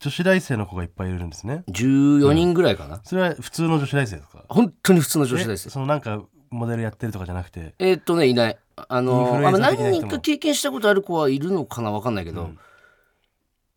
[0.00, 1.64] 女子大生の子がいっぱいいるんですね。
[1.68, 3.00] 14人ぐらいかな。
[3.04, 4.44] それは普通の女子大生ですか？
[4.48, 7.74] 本当に普通の女子大え生そのなんかモデルやってるとかじゃなくて。
[7.78, 8.58] えーっとねいない。
[8.76, 12.50] あの何人か経験したことある子はいるのかな分かんないけど。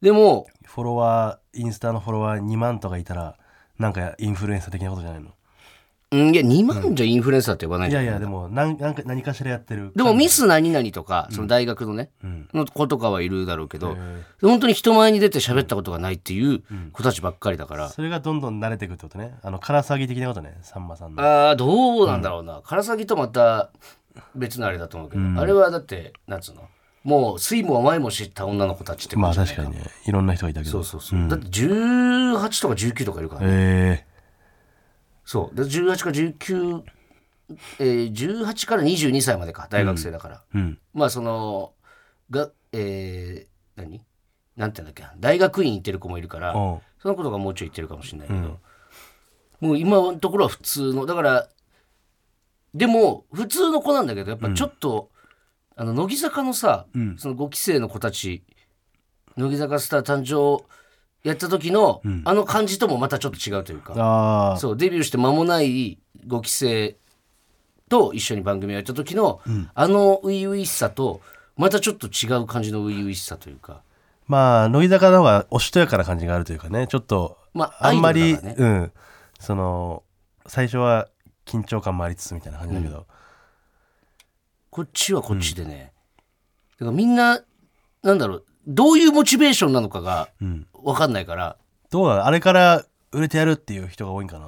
[0.02, 3.38] でもフォロワーインスタのフォロワー2万とかいたら
[3.80, 5.32] なんかインフルエンサー的なことじゃないの？
[6.16, 12.48] うんいや2万じゃインフルエンサーって呼ばないんじゃないいやいやでもなんなんか何かしらやってるでもミス何々とかその大学のねん。
[12.54, 14.24] の子とかはいるだろうけどー。
[14.42, 17.90] 本当に人前に出て喋ったことがないっていう子たちばっかりだから。
[17.90, 19.36] それがどんどん慣れていくってことね。
[19.44, 20.58] あのカラサギ的なことね。
[20.62, 21.24] さんまさんの。
[21.24, 23.72] ああどうなんだろうな、カラサギとまた
[24.36, 26.70] 別のあれだと思うけど、あれはだってなんつうの？
[27.04, 29.84] もう水も甘いも知った女の子たちってこまあ確かにね。
[30.08, 30.72] いろんな人がいたけど。
[30.72, 34.06] そうそうそう、だって18とか19とかいるからね、え
[35.26, 35.56] そう。
[35.56, 36.84] で18から19、
[37.80, 40.80] えー、18から22歳までか大学生だから、えうん。
[40.94, 41.74] まあその
[42.30, 44.02] がえー、何？
[44.56, 45.04] なんていうんだっけ？
[45.20, 46.80] 大学院行ってる子もいるから、うん。
[47.00, 48.60] その子とかもうちょい行ってるかもしれないけど、
[49.60, 51.50] もう今のところは普通のだから
[52.74, 55.12] でも普通の子なんだけどやっぱちょっと、
[55.76, 57.18] あの乃木坂のさ、ん。
[57.18, 58.44] その5期生の子たち
[59.38, 60.66] 乃木坂スター誕生
[61.26, 64.56] やった時の、あの感じともまたちょっと違うというか。
[64.60, 66.96] そうデビューして間もない5期生
[67.90, 69.42] と一緒に番組をやった時の、
[69.74, 71.22] あの初々しさと
[71.58, 73.82] またちょっと違う感じの初々しさというか。
[74.28, 76.86] まあ乃木坂の方がおしとやかな感じがあるというかね。
[76.86, 78.80] ちょっとまああんまり、アイドルだからね。
[78.80, 78.92] うん。
[79.40, 80.04] その
[80.46, 81.08] 最初は
[81.48, 83.08] 緊張感もありつつみたいな感じだけど、
[84.70, 85.92] こっちはこっちでね、
[86.80, 87.42] だからみんな
[88.04, 91.58] なんだろうどういうモチベーションなのかが分かんないから、
[91.90, 94.48] どうなのあれから売れてやるっていう人が多いんかな。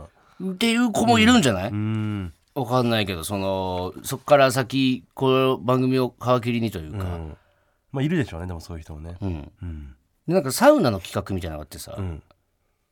[0.52, 2.34] っていう子もいるんじゃない、うん。
[2.54, 7.38] 分かんないけどそのそっから先この番組を皮切りにというか、うん。
[7.92, 9.18] まあいるでしょうねでもそういう人もね。
[9.22, 9.52] うん。
[9.62, 9.96] うん。
[10.28, 12.24] でなんかサウナの企画みたいなのがあってさ、うん。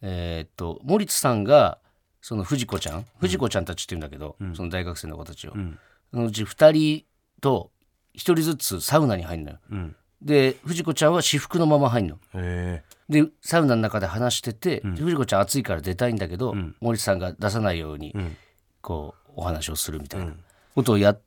[0.01, 1.79] えーっと森津さんが
[2.21, 3.05] その藤子ちゃん？
[3.19, 5.77] 藤子ちゃんたちって言うんだけど、その大学生の子たちを、ん。
[6.11, 7.05] そのうち2人
[7.41, 7.71] と
[8.15, 9.57] 1人ずつサウナに入るのよ。
[9.71, 12.19] うんで藤子ちゃんは私服のまま入るの。
[12.33, 18.35] へでサウナの中で話してて、藤子ちゃん暑いから出たいんだけど、森津さんが出さないように、ん。
[18.81, 20.33] こうお話をするみたいな
[20.75, 21.21] ことをやっ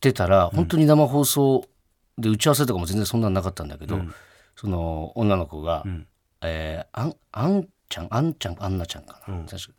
[0.00, 1.64] てたら、本当に生放送
[2.18, 4.00] で打ち合わせとかも全然そんなんなかったんだけど、
[4.56, 5.84] その女の子が、
[6.42, 9.04] えーあんあんちゃんあんちゃんあんなちゃん。
[9.04, 9.72] かな、確か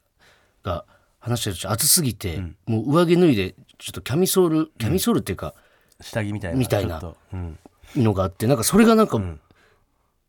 [0.64, 0.86] が
[1.20, 5.54] 話してるうち暑すぎて、もう上着脱いでちょっとキャミソールキャミソールっていうか、
[6.00, 7.02] え下着みたいなみたいな。
[7.34, 7.60] うん
[7.96, 9.22] のがあってなんかそれがなんか、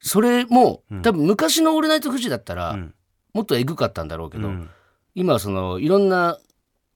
[0.00, 2.94] それも多分昔の「オールナイトフジ」だったら、ん。
[3.32, 4.70] もっとエグかったんだろうけど、うん。
[5.14, 6.38] 今はそのいろんな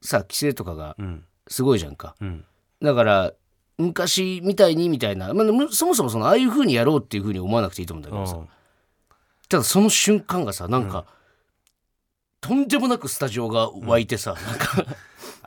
[0.00, 1.24] さ規制とかがうん。
[1.48, 2.14] すごいじゃんか。
[2.20, 2.44] うん。
[2.80, 3.32] だから
[3.76, 8.48] 昔みたいにみたいな、まあ、むそもそもそのああいう風にやろうっていう風に思わなくていいと思うんだけどさ、うん。
[9.48, 11.06] ただその瞬間がさなんか、
[12.40, 14.96] とんでもなくスタジオが湧いてさ、なんか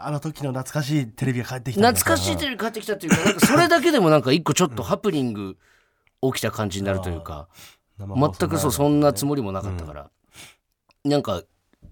[0.06, 5.58] あの時の懐かしいテレビが帰ってきた懐かしいテレレビ帰ってきたっていうかなんかそれだけでもなんか一個ちょっとハプニング
[6.22, 7.48] 起きた感じになるというか、
[8.00, 10.10] 全くそうそんなつもりもなかったから、
[11.04, 11.44] なんか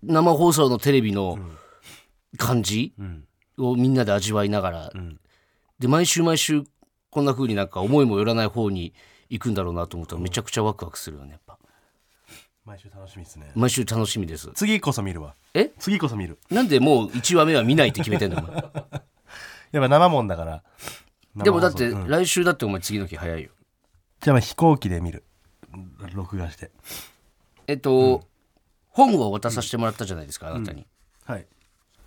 [0.04, 1.38] 生放送のテレビの
[2.38, 3.26] 感じうん。
[3.58, 5.20] をみんなで味わいながら、ん。
[5.80, 6.64] で毎週毎週
[7.10, 8.94] こんな風になんか思いもよらない方に
[9.30, 11.58] 行くんだろうなと思ったらめちゃくちゃワクワクするよねやっぱ
[12.66, 13.52] 毎週楽しみですね。
[13.56, 14.50] 毎週楽しみです。
[14.54, 15.36] 次こそ見るわ。
[15.54, 15.72] え？
[15.80, 16.38] 次こそ見る。
[16.52, 18.40] なんでもう1話目は見ないって決めてんの？
[18.40, 18.54] お前。
[19.72, 20.64] やっぱ生もんだから。
[21.36, 22.08] でもだってうん。
[22.08, 23.50] 来週だってお前次の日早いよ。
[24.20, 25.24] じゃあまあ飛行機で見る。
[26.14, 26.70] 録画して。
[27.68, 28.28] えっと、
[28.90, 30.86] 本を渡させてもらったじゃないですかあなたに、
[31.26, 31.48] はい。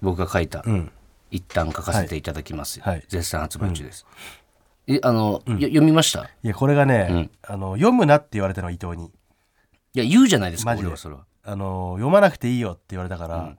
[0.03, 0.93] 僕が書いた、うん。
[1.31, 2.95] 一旦書かせていただきます、はい。
[2.97, 4.07] はい絶賛発売中です、
[4.87, 6.25] えあの、よ読みました？
[6.25, 9.11] いやこれがね、あの読むなって言われたの伊藤に
[9.95, 10.87] いや言うじゃないですかマジで。
[10.89, 11.23] 俺はそれは。
[11.45, 13.53] あの読まなくていいよって言われたから、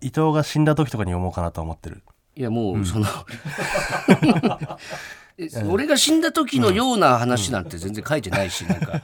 [0.00, 2.02] 伊藤が死んだ時とかに読もうかなと思ってる。
[2.36, 3.06] いやもうその、
[5.38, 9.00] え俺が死んだ時のような話なんて全然書いてないし、なんか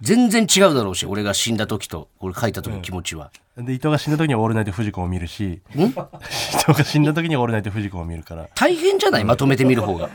[0.00, 8.48] 全然違うだろうし俺が死んだ時と俺書いた時の気持ちは、で伊藤が死んだ時に「オールナイトフジコン」を見るし 伊藤が死んだ時に「オールナイトフジコン」を見るから。
[8.54, 9.24] 大変じゃない？
[9.24, 10.08] まとめて見る方が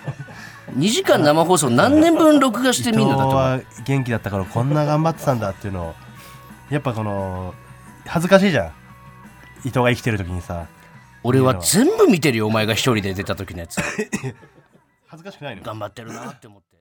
[0.69, 5.95] 2時間生放送何年分録画してみんなだとは元気だったからこんな頑張ってたんだっていうのを
[6.69, 7.53] やっぱこの
[8.05, 8.71] 恥ずかしいじゃん。
[9.59, 10.67] 伊藤が生きてる時にさ。
[11.23, 13.79] 俺は全部見てるよお前が一人で出た時のやつ。
[15.07, 16.71] 恥ずかしくないの頑張ってるなって思って。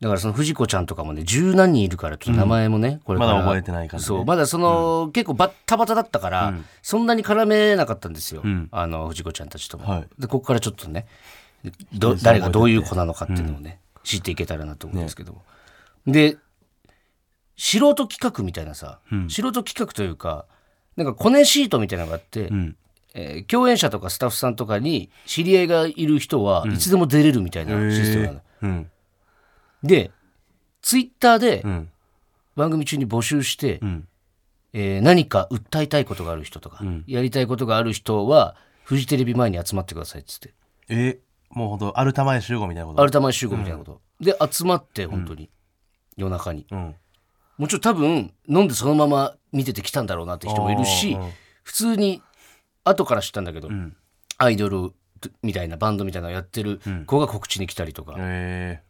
[0.00, 3.34] だからその藤子ちゃんとかもね十何人いるからちょっと名前もね、これから。
[3.34, 4.04] まだ覚えてないからね。
[4.06, 6.64] そうまだその、結構バッタバタだったから、うん。
[6.82, 8.68] そんなに絡めなかったんですよ、うん。
[8.72, 10.08] あの藤子ちゃんたちとも、はい。
[10.18, 11.06] でここからちょっとね
[11.92, 15.32] ど誰がどういう子なのかっていうのをね、知っていけたらなと思うんですけど。
[15.32, 15.42] も、
[16.06, 16.36] で
[17.56, 19.30] 素人企画みたいなさ、うん。
[19.30, 20.46] 素人企画というか
[20.96, 22.76] なんかコネシートみたいなのがあって、うん。
[23.14, 28.90] えー共演者とかスタッフさんとかに知り合いがいる人はいつでも出れるみたいなシステムなの、うん。
[29.82, 30.10] で
[30.82, 31.90] ツイッターでうん。
[32.56, 34.08] 番組中に募集して、うん。
[34.72, 37.04] えー何か訴えたいことがある人とか、うん。
[37.06, 40.52] やりたいことがある人はフジテレビ前に集まってくださいっつって。
[40.88, 41.18] え
[41.54, 43.02] もうほんとアルタ前集合みたいなこと。
[43.02, 45.50] アルタ前集合みたいなこと、で集まって本当に、
[46.16, 46.66] 夜中に。
[46.70, 46.94] うん。
[47.56, 51.30] もちろん多分飲んでそのまま見てて来たんだろうなって人もいるし、うん
[51.62, 52.20] 普通に
[52.84, 53.96] 後から知ったんだけど、うん。
[54.36, 54.92] アイドル
[55.42, 58.82] みたいなバンドみたいなのやってる子が告知に来たりとか、え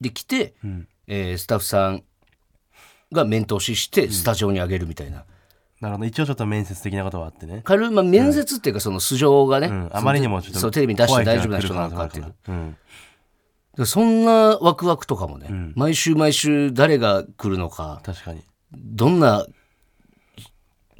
[0.00, 0.88] で来て、ーうん。
[1.08, 2.04] えースタッフさん
[3.10, 5.24] が面通ししてスタジオに上げるみたいな、
[5.80, 6.06] なるほど。
[6.06, 7.62] 一応ちょっと面接的なことはあってね。
[7.64, 9.90] 軽い、まあ、面接っていうかその素性がね、うん。
[9.92, 12.34] あまりにもちょっとそうテレビに出して大丈夫な人なのかっていう。
[12.48, 12.76] うん。
[13.76, 15.72] でそんなワクワクとかもね、ん。
[15.76, 18.42] 毎週毎週誰が来るのか確かに。
[18.72, 19.46] どんな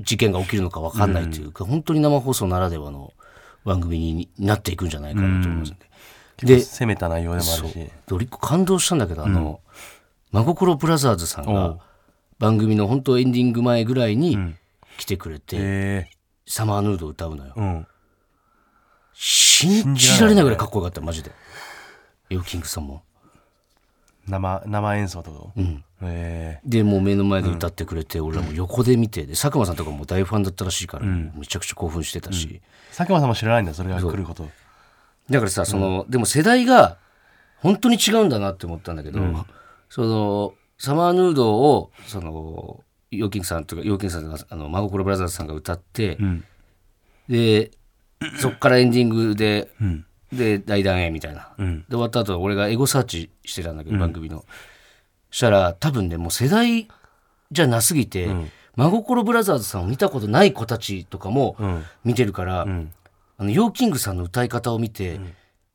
[0.01, 3.12] 事件が起きるのか分かんないというか、本当に生放送ならではの
[3.64, 5.75] 番組になっていくんじゃないかなと思いますん。
[5.79, 5.90] で。
[6.47, 7.75] で結構攻めた内容でもあるし。
[7.75, 9.61] で俺一個感動したんだけど、あの
[10.33, 11.77] 真心ブラザーズさんが
[12.38, 14.57] 番組の本当エンディング前ぐらいにん
[15.01, 16.11] 来てくれて、え。
[16.47, 17.55] サマーヌードを歌うのよ。
[17.57, 17.87] ー、うん。
[19.15, 20.45] 信じられない。
[20.45, 21.01] ぐらいかっこよかった。
[21.01, 21.33] マジで。
[22.29, 23.03] エオキングさんも。
[24.29, 25.31] 生生演奏と？
[25.33, 26.61] かを、んえ。
[26.67, 34.49] でもう目の前で歌ってくれて、俺らも横で見てで佐久間さんとかも大ファンだったらしいから、めちゃくちゃ興奮してたし、ー、佐久間さんも知らないんだそれが来ること。
[35.31, 36.99] だからさその、でも世代が
[37.57, 39.21] 本当に違うんだなって思ったんだけど、
[39.89, 46.44] そのサマーヌードをそのヨーキングさんとかヨーキングさんとかあの真心ブラザーズさんが歌って、うん。
[47.29, 47.70] で
[48.38, 50.07] そっからエンディングで、うん。
[50.33, 51.81] で大団円みたいな、うん。
[51.81, 54.44] で終わった後俺がエゴサーチしてたんだけど、番組の。
[55.31, 56.88] そしたら多分ねもう世代
[57.51, 58.29] じゃなすぎて、
[58.77, 61.85] 真心ブラザーズさんを見たことない子たちとかもうん。
[62.05, 62.92] 見てるから、ん。
[63.38, 65.18] あのヨーキングさんの歌い方を見て、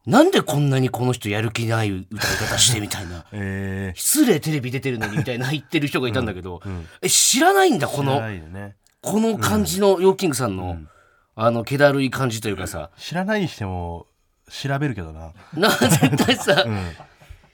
[0.06, 3.26] なんでこんなにこの人やる気ない歌い方してみたいな。
[3.34, 6.62] え失礼テレビ出てるのにみたいな言ってる人がいたんだけど、
[7.02, 8.76] え知らないんだこー、のね。
[9.02, 10.80] この感じのヨーキングさんの、
[11.36, 14.08] あの気だるい感じというかさ、知らないにしても
[14.50, 16.91] 調べるけどな、な絶対さ、 うん、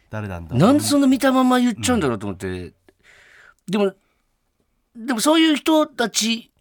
[0.10, 2.74] 誰なんだなんでそんな見たまま言っちゃうんだろうと思って、
[3.68, 3.94] でも
[4.96, 6.52] でもそういう人たち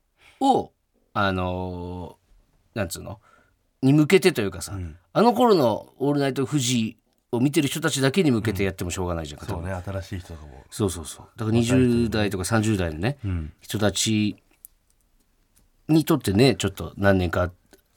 [0.40, 0.72] を
[1.14, 3.20] あのーなんつうの？
[3.82, 4.78] に向けてというかさ、
[5.12, 6.96] あの頃の「オールナイトフジ」
[7.32, 10.90] を見てる人たちだけに向けてやってもしょうがないじゃんか、そうね新しい人とかもそう。
[10.90, 11.26] そうそう。
[11.36, 14.36] だから20代とか30代のね、ん人たち
[15.88, 17.50] にとってねちょっと何年か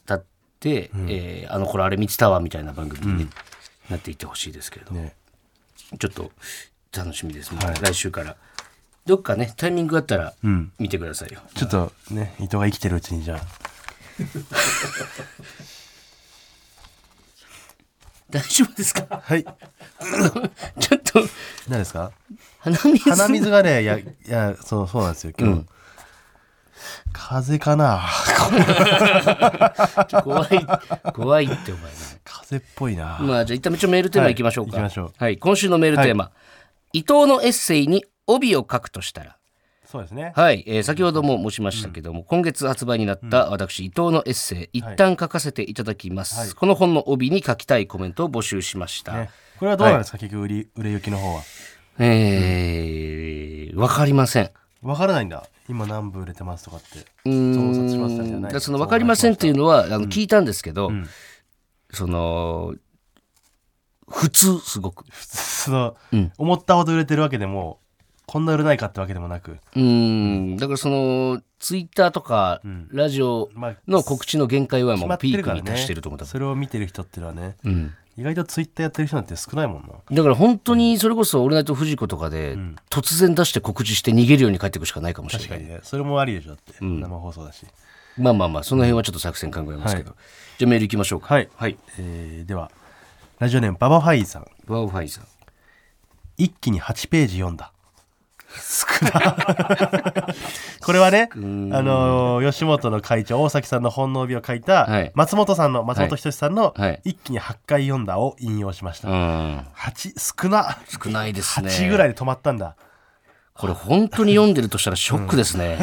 [0.05, 0.25] 経っ
[0.59, 3.29] て、えーあの頃あれ見てたわみたいな番組に、ね
[3.89, 5.13] なっていってほしいですけれども、ね。
[5.99, 6.31] ちょっと
[6.95, 8.37] 楽しみです、また来週から。
[9.05, 10.71] どっかねタイミングがあったらん。
[10.79, 13.39] 見てくださいよ、ちょっとね伊藤が生きてるうちにじゃあ
[18.29, 19.21] 大丈夫ですか？
[19.23, 19.43] はい。
[20.79, 21.19] ちょっと。
[21.67, 22.11] 何ですか？
[22.59, 23.09] 鼻水。
[23.09, 25.33] 鼻水がねいやいやそうそうなんですよ。
[25.37, 25.65] 今日、
[27.11, 28.01] 風邪かな？
[30.23, 30.67] 怖い
[31.13, 31.91] 怖いってお前。
[31.91, 34.35] ね風邪っぽいな、まあじゃあ一旦一応メールテーマい。
[34.35, 34.77] きましょうか。
[34.77, 35.13] はい行きましょう。
[35.17, 36.31] はい、今週のメールテーマ、
[36.93, 39.37] 伊藤のエッセイに帯を書くとしたら。
[39.93, 40.33] そうですね。
[40.35, 49.13] はい、えー先ほども申しましたけども、今月発売になった私伊藤のエッセイ、一旦書かせていただきます、この本の帯に書きたいコメントを募集しました。
[49.13, 49.29] ね。
[49.59, 51.41] これはどうなんですか、結局売り売れ行きの方は。
[51.99, 54.49] えーわかりません。
[54.81, 55.43] わからないんだ。
[55.69, 57.05] 今何部売れてますとかって。
[57.25, 61.07] うー増刷しましたんその分かりませんっていうのはあの聞いたんですけど、ん。
[61.91, 62.73] その
[64.09, 65.05] 普通すごく。
[65.13, 66.31] その、うん。
[66.39, 67.82] 思ったほど売れてるわけでも
[68.25, 69.51] こんな売れないかってわけでもなく。
[69.51, 69.81] うー
[70.55, 70.57] ん。
[70.57, 72.87] だからそのツイッターとかん。
[72.91, 80.15] ラジオまあの告知の限界はもうピークに達してると思った、それを見てる人っていうのはねうん、意外とツイッターやってる人なんて少ないもんな。
[80.15, 82.75] だから本当にそれこそ「オールナイトフジコ」とかでん。
[82.89, 85.49] 突然出して告知して逃げるように帰っていくしかないかもしれない。
[85.49, 85.79] 確かにね。
[85.83, 86.99] それもありでしょだって、ん。
[86.99, 87.65] 生放送だし。
[88.17, 90.15] まあまあまあその辺はちょっと作戦考えますけど、は
[90.57, 91.33] じゃあメールいきましょうか。
[91.33, 91.77] はい、はい。
[91.97, 92.71] えーでは
[93.39, 94.47] ラジオネームババファイさん。
[94.67, 95.25] バオファイさん。
[96.37, 97.72] 一気に8ページ読んだ
[98.61, 99.35] 少な
[100.81, 105.11] これはねあのー吉本の会長大崎さんの本の帯を書いたはい。
[105.15, 107.01] 松本さんの松本人志さんのはい。
[107.03, 109.57] 一気に8回読んだを引用しました、うん。
[109.75, 110.77] 8少な。
[111.03, 111.69] 少ないですね。
[111.69, 112.75] 8ぐらいで止まったんだ。
[113.53, 115.77] これ本当に読んでるとしたらショックですね、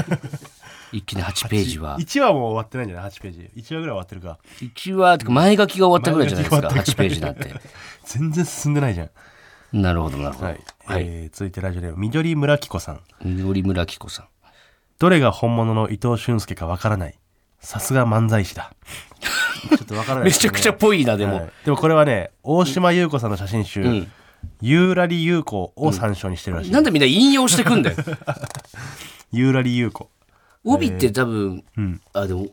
[0.92, 1.98] 一気に8ページは。
[1.98, 3.50] 1話も終わってないんじゃない？8ページ。
[3.56, 4.38] 1話ぐらい終わってるか。
[4.60, 6.68] 1話前書きが終わったぐらいじゃないですか。
[6.68, 7.54] 前書き8ページなんて。
[8.04, 9.10] 全然進んでないじゃん
[9.72, 10.46] なるほどなるほど。
[10.46, 10.52] は
[10.84, 11.04] はい。
[11.04, 13.00] い、えー続いてラジオネーム緑村紀子さん。
[13.24, 14.26] 緑村紀子さん。
[14.98, 17.14] どれが本物の伊藤俊介かわからない。
[17.60, 18.72] さすが漫才師だ。
[19.68, 21.50] ちょっとわからないめちゃくちゃぽいなでも、はい。
[21.64, 24.10] でもこれはね大島優子さんの写真集ん
[24.60, 27.96] 「ユーラリ優子」を参照にしてるらしい、なんでみんな引用してくんだよ。
[29.32, 30.10] ユーラリ優子
[30.64, 32.00] 帯って多分、ん。
[32.12, 32.48] あでも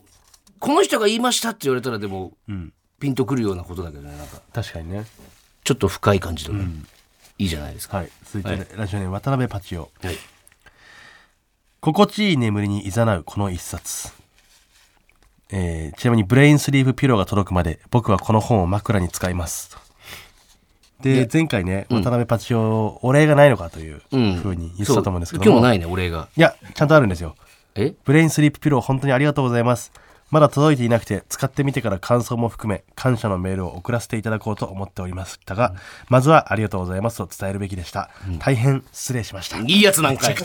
[0.60, 2.74] この人が言いましたって言われたらでもうん。
[3.00, 4.42] ピンとくるようなことだけどねなんか。
[4.54, 5.06] 確かにね。
[5.64, 6.58] ちょっと深い感じとか、
[7.40, 8.10] いいじゃないですか、はい。
[8.26, 9.90] 続いて、ラジオネーム渡辺パチオ。
[10.02, 10.16] はい。
[11.80, 14.12] 心地いい眠りに誘うこの一冊、
[15.50, 19.78] えーちなみにブレインスリープピローが届くまで僕はこの本を枕に使います。
[21.00, 25.46] で前回ね、渡辺パチオお礼がないのかといううんふうに言ってたと思うんですけどう。
[25.46, 26.28] 今日もないねお礼が。
[26.36, 27.36] いやちゃんとあるんですよ。
[27.76, 27.94] え？
[28.04, 29.92] ブレインスリープピロー本当にありがとうございます
[30.30, 35.74] まだ届いていなくて使ってみてから感想も含め感謝のメールを送らせていただこうと思っておりましたが、
[36.10, 37.18] まずはありがとうございます。
[37.18, 38.10] と伝えるべきでした、
[38.40, 39.58] 大変失礼しました。
[39.60, 40.36] いいやつなんかい。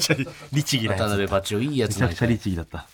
[0.52, 1.10] 律儀な渡やつ。
[1.12, 2.86] 辺パチオいいやめちゃくちゃ律儀だった。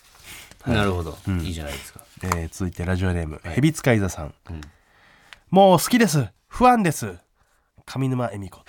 [0.66, 2.00] なるほど、いいじゃないですか。
[2.22, 4.34] えー続いてラジオネーム、ヘビ使い座さん、
[5.50, 6.26] もう好きです。
[6.48, 7.16] 不安です。
[7.86, 8.60] 上沼恵美子。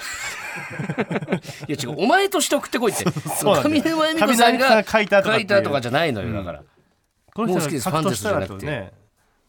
[1.68, 1.96] いや違う。
[1.98, 3.06] お前として送ってこいって。
[3.44, 6.64] 上沼恵美子さんが書いたとかじゃないのよだから、
[7.40, 7.90] この人もう好きです。
[7.90, 8.92] ファンですじゃなね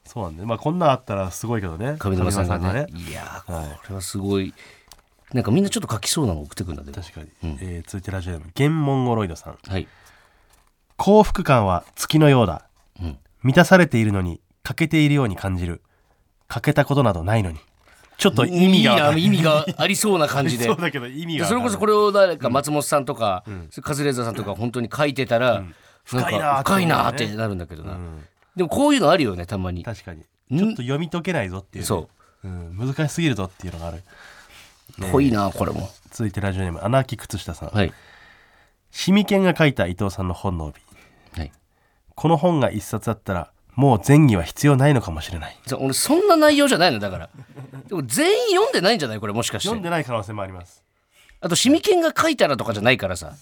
[0.04, 1.96] そうなんでまあこんなんあったらすごいけどね。
[1.98, 2.86] 上沼さんがね。
[2.92, 3.52] 上いやこ
[3.88, 4.54] れはすごい。
[5.32, 9.58] なんかみんなちょっと書きそうなの送ってくるんだでも確かに、えー続いてラジオネームゲンモンゴロイドさん。
[9.68, 9.86] はい。
[10.96, 12.66] 幸福感は月のようだ、
[13.00, 13.18] うん。
[13.42, 15.82] 満たされているのに欠けているように感じる。
[16.48, 17.58] 欠けたことなどないのに。
[18.18, 20.64] ちょっと意味が意味がありそうな感じで。
[20.68, 23.44] そうだけど意味でがそれこそこれを誰か松本さんとか、
[23.82, 25.68] カズレーザーさんとか本当に書いてたら、なん。
[25.70, 27.98] か深いなーって深いなーってなるんだけどな、
[28.56, 29.84] でもこういうのあるよねたまに。
[29.84, 30.22] 確かに。
[30.22, 32.08] ちょっと読み解けないぞっていうね、そ
[32.42, 32.48] う。
[32.48, 34.02] うん、難しすぎるぞっていうのがある。
[35.12, 35.88] 濃いなーこれも。
[36.10, 37.92] 続いてラジオネーム穴あき靴下さん、はい。
[38.90, 40.80] シミケンが書いた伊藤さんの本の帯。
[41.36, 41.52] はい。
[42.14, 45.56] この本が一冊あったらもう前儀は必要ないのかもしれない。
[45.64, 47.30] じゃ俺そんな内容じゃないのだから。
[47.88, 50.82] でも全員読んでないんじゃないこれもしかし読んてでない可能性もあります
[51.40, 53.34] あとシミケンが書いたらとかじゃないからさ。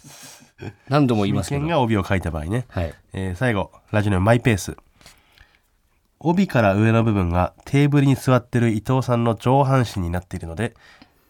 [0.88, 1.60] 何度も言いシミますけど。
[1.62, 2.94] ケンが帯を書いた場合ね、はい。
[3.12, 4.76] えー最後ラジオネームマイペース。
[6.20, 10.74] 帯から上の部分がテーブルに座ってる伊藤さんの上半身になっているので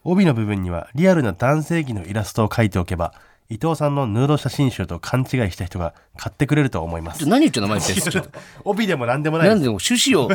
[0.02, 3.12] 帯の部分にはリアルな男性器のイラストを描いておけば
[3.50, 7.26] 伊藤さんのヌード写真集と勘違いした人が買ってくれると思います。
[7.26, 8.30] 何言ってんのマイペース。
[8.64, 9.54] 帯でも何でもないです。
[9.54, 10.28] なんでも趣旨を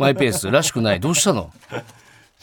[0.00, 0.50] マイペース。
[0.50, 1.00] らしくない。
[1.00, 1.52] どうしたの？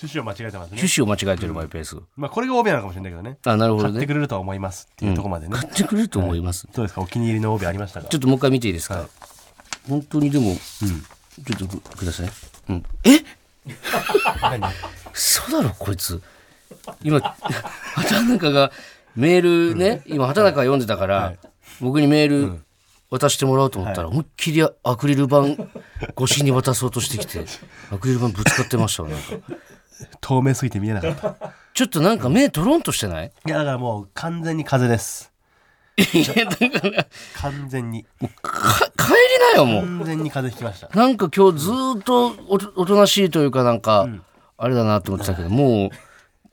[0.03, 0.77] 趣旨を間違えてますね。
[0.77, 1.97] 趣旨を間違えてるマイペース。
[2.15, 3.37] まあこれが帯なのかもしれないけどね。
[3.45, 3.93] あなるほどね。
[3.93, 7.01] 買ってくれると思いますっていうところまでね、買ってくれると思います、どうですか？
[7.01, 8.07] お気に入りの帯ありましたか？
[8.07, 9.07] ちょっともう一回見ていいですか、はい。
[9.89, 12.29] 本当にでも、ちょっとくください、
[12.69, 13.23] うん、え？
[15.13, 16.21] 嘘だろこいつ。
[17.01, 18.71] 今畑中が
[19.15, 21.35] メールね、今畑中が読んでたから、
[21.79, 22.61] 僕にメール
[23.09, 25.45] 渡してもらおうと思ったら、思いっきりアクリル板
[26.19, 27.45] 越しに渡そうとしてきて
[27.91, 29.25] アクリル板ぶつかってましたわなんか
[30.21, 31.35] 透明すぎて見えなかった。
[31.73, 33.31] ちょっとなんか目トロンとしてない？
[33.45, 35.31] いやだからもう完全に風邪です。
[35.97, 36.01] い
[36.39, 37.07] やだから。
[37.35, 38.05] 完全に。
[38.41, 39.13] か帰り
[39.53, 39.81] なよもう。
[39.85, 40.89] 完全に風邪ひきました。
[40.97, 44.07] なんか今日ずーっとおとおとなしいというかなんか、
[44.57, 45.89] あれだなと思ってたけどもう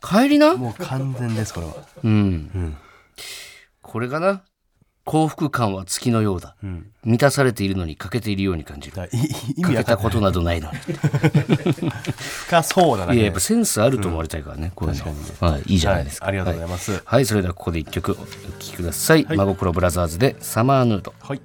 [0.06, 0.56] 帰りな？
[0.56, 1.74] もう完全ですこれは。
[2.02, 2.76] うん、
[3.82, 4.42] これかな？
[5.10, 6.54] 幸福感は月のようだ、
[7.02, 8.96] 満たされているのに欠けているように感じる。
[8.96, 9.10] 欠
[9.76, 10.78] けたことなどないのに
[12.46, 14.96] 深そうだないややっぱセンスあると思われたいからね、こういう
[15.40, 16.92] の、はい、いいじゃないですか、はいありがとうございます。
[16.92, 18.24] はい、はいそれではここで一曲お聴
[18.60, 21.12] きください、真心ブラザーズでサマーヌード。
[21.18, 21.40] はい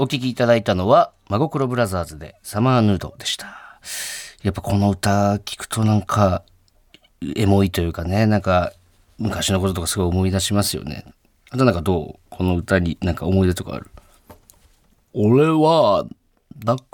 [0.00, 3.80] お聴きいただいたのは真心ブラザーズでサマーヌードでした。
[4.42, 6.42] やっぱこの歌聞くとなんか
[7.36, 8.72] エモいというかねなんか
[9.18, 11.04] 昔のこととかすごい思い出しますよね。
[11.50, 12.18] あとなんかどう？
[12.30, 13.90] この歌になんか思い出とかある？
[15.12, 16.06] 俺は
[16.64, 16.84] なんか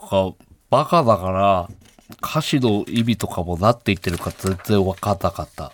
[0.71, 1.69] バカだから
[2.23, 5.73] 歌詞の意味とかも何て言ってるか全然分かんなかった。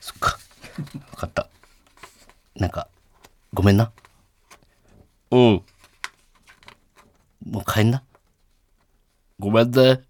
[0.00, 0.38] そっか。
[0.92, 1.48] 分かった。
[2.56, 2.88] なんか
[3.54, 3.90] ごめんな。
[5.30, 5.62] うん。
[7.50, 8.02] もう帰んな。
[9.38, 10.00] ごめんね。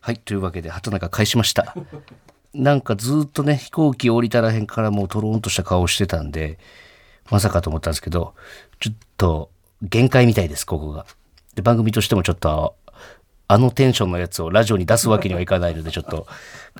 [0.00, 1.74] はい、というわけで、畑中返しました。
[2.54, 6.58] なんかずっとね、飛行機降りたらへんからもうトローンとした顔してたんで、
[7.30, 8.34] まさかと思ったんですけど、
[8.80, 9.50] ちょっと
[9.82, 11.06] 限界みたいです、ここが。
[11.54, 12.76] で、番組としてもちょっと、
[13.48, 16.26] あのテンションのやつをラジオに出すわけにはいかないので、ちょっと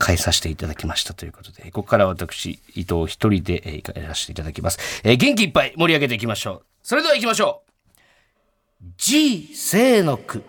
[0.05, 4.79] 変えさせていただきましたということで、ここから私、伊藤一人でえーやらせていただきます。
[5.05, 6.63] えー元気いっぱい盛り上げていきましょう。
[6.83, 10.43] それでは行きましょう G 生の句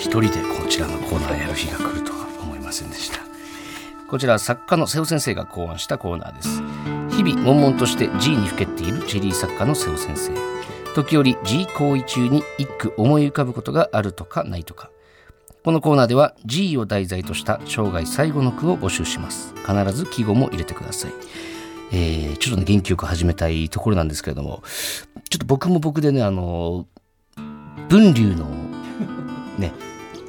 [0.00, 3.18] 一人でちらのコーナーやる日が来るとは思いませんでした。
[4.08, 6.62] こちらは作家の瀬尾先生が考案したコーナーです。
[7.16, 10.32] 日々悶々として G にふけっているチェリー作家の瀬尾先生。
[10.94, 14.90] 時折 G 行為中に一句思い浮かぶことがあるとかないとか。
[15.64, 19.52] このコーナーでは G を題材とした生涯最後の句を募集します。
[19.66, 21.12] 必ず記号も入れてください。
[21.92, 24.62] えーちょっとね元気よく始めたいところなんですけれども。
[25.28, 26.86] ちょっと僕も僕でねあの
[27.88, 28.46] 文流の
[29.58, 29.72] ね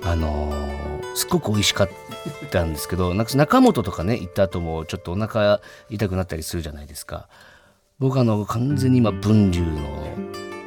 [0.04, 0.52] あの
[1.16, 1.90] すっごく美味しかっ
[2.52, 7.28] たんですけどなんか中本とかね行った後もちょっとお腹痛くなったりするじゃないですか。
[8.00, 9.76] 僕あの完全に今文流の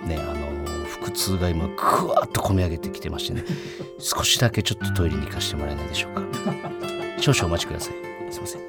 [0.07, 0.55] ねあの
[1.01, 3.45] 腹痛が今ぐわっと込み上げてきてましてね。
[3.99, 6.23] 少しだけちょっとトイレに行かせてもらえないでしょうか。
[7.21, 7.95] 少々お待ちください。
[8.31, 8.61] すいません。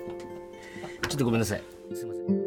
[1.10, 1.62] ちょっとごめんなさい。
[1.94, 2.45] すいません。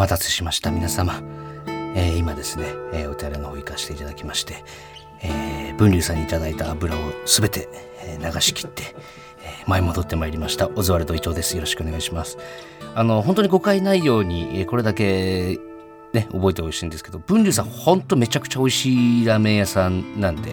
[0.00, 0.70] 待たせしました。
[0.70, 1.20] 皆様、
[1.94, 4.64] えー今ですね、えーお手洗いの方行かせていただきまして、
[5.22, 7.68] えー文流さんにいただいた油をすべて、
[8.02, 8.94] え流し切って、
[9.44, 10.70] えー前戻ってまいりました。
[10.74, 11.54] オズワルド伊藤です。
[11.54, 12.38] よろしくお願いします。
[12.94, 15.58] あの本当に誤解ないように、えこれだけ
[16.14, 20.52] ね覚えてほしいんですけど文流さん本当めちゃくちゃ美味しいラーメン屋さんなんで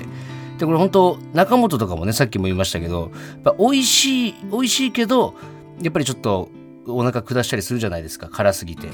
[0.57, 3.11] でこれ本当中本とかもねさっきも言いましたけど
[3.45, 5.35] やっぱ美味しい美味しいけど
[5.81, 6.49] やっぱりちょっと
[6.85, 8.27] お腹下したりするじゃないですか。
[8.27, 8.89] 辛すぎて。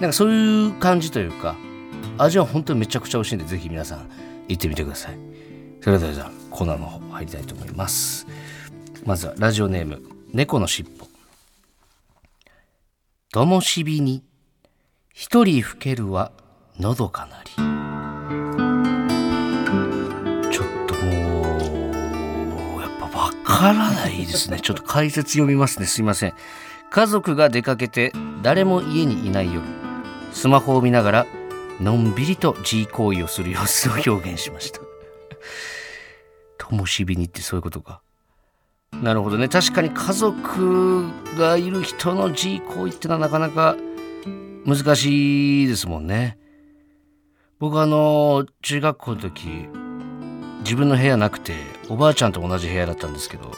[0.00, 1.56] なんかそういう感じというか
[2.18, 4.10] 味は本当にめちゃくちゃ美味しいんでぜひ皆さん
[4.48, 5.18] 行ってみてください。
[5.80, 8.26] それではじゃあコーナーの方入りたいと思います。
[9.04, 11.06] まずはラジオネーム猫のしっぽ。
[13.32, 14.22] ともしびに
[15.12, 16.32] 一人吹けるは
[16.78, 17.50] のどかなり。
[20.50, 24.60] ちょっともうやっぱわからないですね。
[24.60, 25.86] ちょっと解説読みますね。
[25.86, 26.34] すいません。
[26.90, 29.85] 家族が出かけて誰も家にいない夜。
[30.36, 31.26] スマホを見ながら
[31.80, 34.80] のんびりと G 行為をする様子を表現しました。
[36.58, 38.02] 灯火にってそういうことか。
[38.92, 39.48] なるほどね。
[39.48, 41.06] 確かに家族
[41.38, 43.76] がいる人の G 行為ってのはなかなか
[44.66, 46.36] 難しいですもんね。
[47.58, 49.48] 僕あの中学校の時
[50.58, 51.54] 自分の部屋なくて
[51.88, 53.52] おばあちゃんと同じ部屋だったんですけど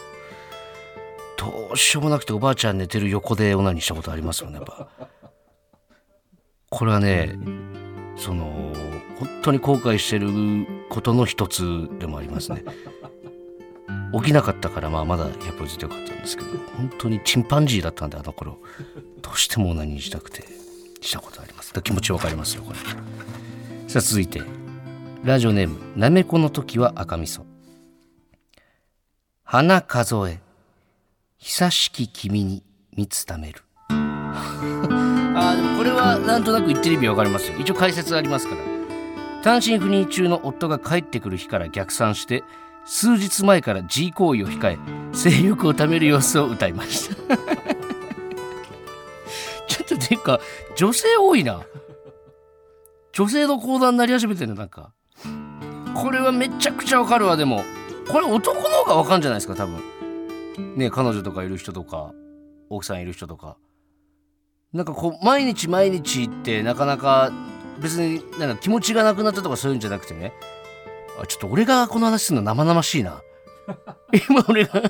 [1.37, 5.18] どうしようもなくておばあちゃん寝てる横でオナニーしたことありますもんねやっぱ。
[6.71, 7.39] これはね
[8.17, 8.73] その
[9.19, 10.29] 本当に後悔してる
[10.91, 12.65] ことの一つでもありますね。
[14.13, 18.59] 起きなかったからまあまだ100歩ずつよかったんですけど本当にチンパンジーだったんであの頃。
[19.21, 20.45] どうしてもオナニーしたくて
[21.01, 21.73] したことあります。
[21.83, 22.79] 気持ちわかりますよこれ。
[23.89, 24.43] さあ続いて。
[25.25, 27.43] ラジオネームなめこの時は赤味噌。
[29.43, 30.41] 花数え
[31.39, 32.63] 久しき君に
[32.97, 33.63] 蜜ためる
[35.39, 37.59] あでもこれはなんとなく言ってる意味わかりますよ。
[37.59, 38.61] 一応解説ありますから。
[39.43, 42.43] 単身赴任中の夫が帰ってくる日から逆算して
[42.85, 44.79] 数日前から G 行為を控え
[45.17, 47.15] 性欲をためる様子を歌いました。
[49.69, 50.41] ちょっとていうか
[50.77, 51.63] 女性多いな。
[53.13, 54.93] 女性の講談になり始めてるねなんか。
[55.95, 57.63] これはめちゃくちゃわかるわでも。
[58.09, 60.77] これ男の方がわかるんじゃないですか多分。
[60.77, 62.13] ね彼女とかいる人とか
[62.71, 63.57] 奥さんいる人とか。
[64.73, 67.33] なんかこう毎日毎日ってなかなか
[67.81, 70.33] 別になんか気持ちがなくなったとかそういうんじゃなくてね。
[71.21, 73.23] あちょっと俺がこの話するの生々しいな。
[74.31, 74.83] 今俺が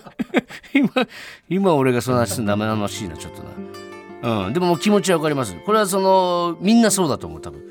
[0.74, 0.90] 今
[1.48, 4.46] 今俺がその話するの生々しいなちょっとな。
[4.46, 5.54] うんでももう気持ちはわかります。
[5.64, 7.62] これはそのみんなそうだと思う多分。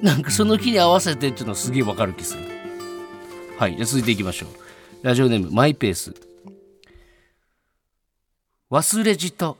[0.00, 2.42] なんかその日に合わせてっていうのすげえわかる気する。
[3.58, 4.48] はいじゃあ続いていきましょう。
[5.02, 6.14] ラジオネームマイペース。
[8.70, 9.56] 忘れじと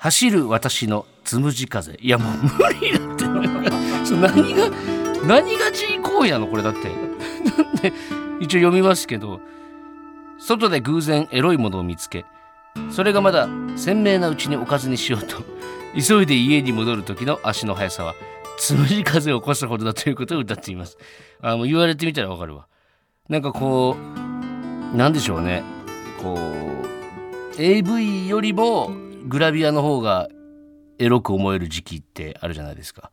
[0.00, 1.94] 走る私のつむじ風。
[2.00, 2.48] いやもう無
[2.80, 3.24] 理だって。
[4.16, 4.70] 何が
[5.26, 7.92] 何が G 行為なのこれだって。
[8.40, 9.42] 一応読みますけど
[10.38, 12.24] 外で偶然エロいものを見つけ
[12.90, 13.46] それがまだ
[13.76, 15.42] 鮮明なうちにおかずにしようと
[15.94, 18.14] 急いで家に戻る時の足の速さは
[18.58, 20.96] つむじ風を起こすほどだということを歌っています。
[21.42, 22.66] あもう言われてみたらわかるわ。
[23.28, 23.96] なんかこ
[24.94, 25.62] うなんでしょうね。
[26.22, 28.90] こう AV よりも
[29.26, 30.28] グラビアの方が
[30.98, 33.10] エロく思える時期ってあるじゃないですか。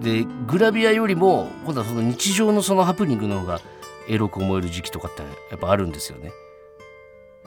[0.00, 3.60] でグラビアよりも今度はその日常のそのハプニングの方が
[4.08, 6.32] エロく思える時期とかってやっぱあるんですよね。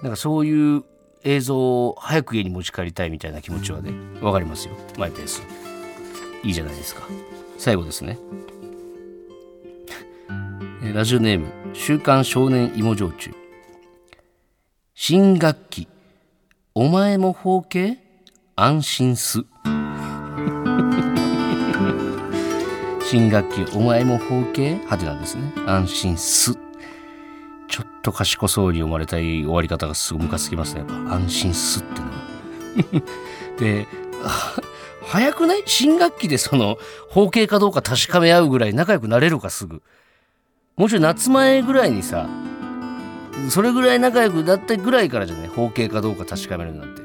[0.02, 0.84] なんかそういう
[1.24, 4.74] 映像を早く家に持ち帰りたいみたいな気持ちはねわかりますよ。
[4.98, 5.44] マイペース。
[6.44, 7.04] いいじゃないですか。
[7.58, 8.18] 最後ですね。
[10.94, 13.32] ラジオネーム「週刊少年芋焼酎」
[14.96, 15.88] 新学期。
[16.74, 17.98] お前も包茎
[18.56, 19.44] 安心す。
[23.04, 25.52] 新学期お前も包茎はてなんですね。
[25.68, 26.58] 安心す。
[27.68, 32.14] ちょっと賢そうに読まれたい終わり方がすごいムカつきますねやっぱ安心すってのは。
[33.60, 33.86] で
[35.04, 35.64] 早くない？
[35.66, 36.78] 新学期でその
[37.10, 39.84] 包茎かどうか確かめ合うぐらい仲良くなれるかすぐ。
[40.78, 42.30] もうちょい夏前ぐらいにさ
[43.50, 47.02] それぐらい仲良くなったぐらいからじゃね包茎かどうか確かめるなんて。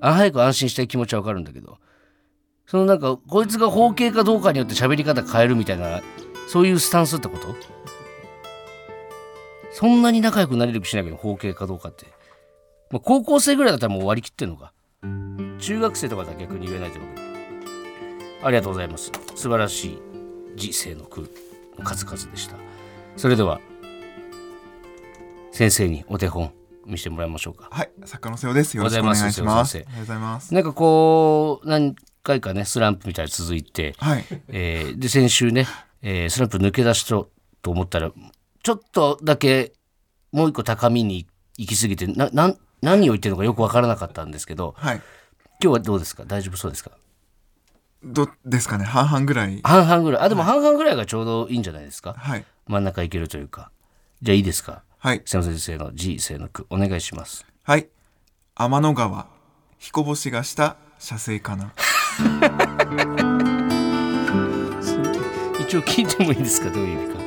[0.00, 1.78] あ早く安心したい気持ちはわかるんだけど。
[2.66, 6.02] そのなんかこいつが包茎かどうかによって喋り方変えるみたいな
[6.48, 7.54] そういうスタンスってこと？
[9.72, 12.06] そんなに仲良くなれる気しないけど包茎かどうかって、
[12.90, 14.72] まあ、高校生ぐらいだったらもう割り切ってんのか。
[15.58, 17.28] 中学生とかだったら逆に言えないと思うけど。
[18.46, 19.10] ありがとうございます。
[19.34, 20.02] 素晴らしい
[20.56, 21.28] 人生の句
[21.78, 22.56] の数々でした。
[23.16, 23.60] それでは
[25.58, 26.52] 先生にお手本
[26.86, 27.66] 見せてもらいましょうか。
[27.72, 28.76] はい、作家の瀬尾です。
[28.76, 29.42] よろしくお願いします。
[29.42, 29.76] おはようございます。
[29.76, 30.54] ありがとうございます。
[30.54, 35.66] なんかこう何回かねスランプみたいに続いて、はい、えーで先週ね、
[36.00, 38.12] えースランプ抜け出しとと思ったら
[38.62, 39.72] ちょっとだけ
[40.30, 45.02] もう一個高みに行き過ぎてななん何を言ってるのかよく分からなかったんですけどはい、
[45.60, 46.22] 今日はどうですか？
[46.24, 46.92] 大丈夫そうですか？
[48.04, 49.60] どうですかね、半々ぐらい。
[49.64, 50.22] 半々ぐらい。
[50.22, 52.14] あでも半々ぐらいがちょうどいいんじゃないですか？
[52.16, 53.72] はい、真ん中いけるというか。
[54.22, 54.84] じゃあいいですか？
[54.98, 57.46] はい、瀬野先生の G 生の句お願いします。
[57.62, 57.88] はい。
[58.56, 59.28] 天の川、
[59.78, 61.72] 彦星がした射精かな。
[65.60, 66.70] 一応聞いてもいいですか？
[66.70, 67.20] どういう意味か？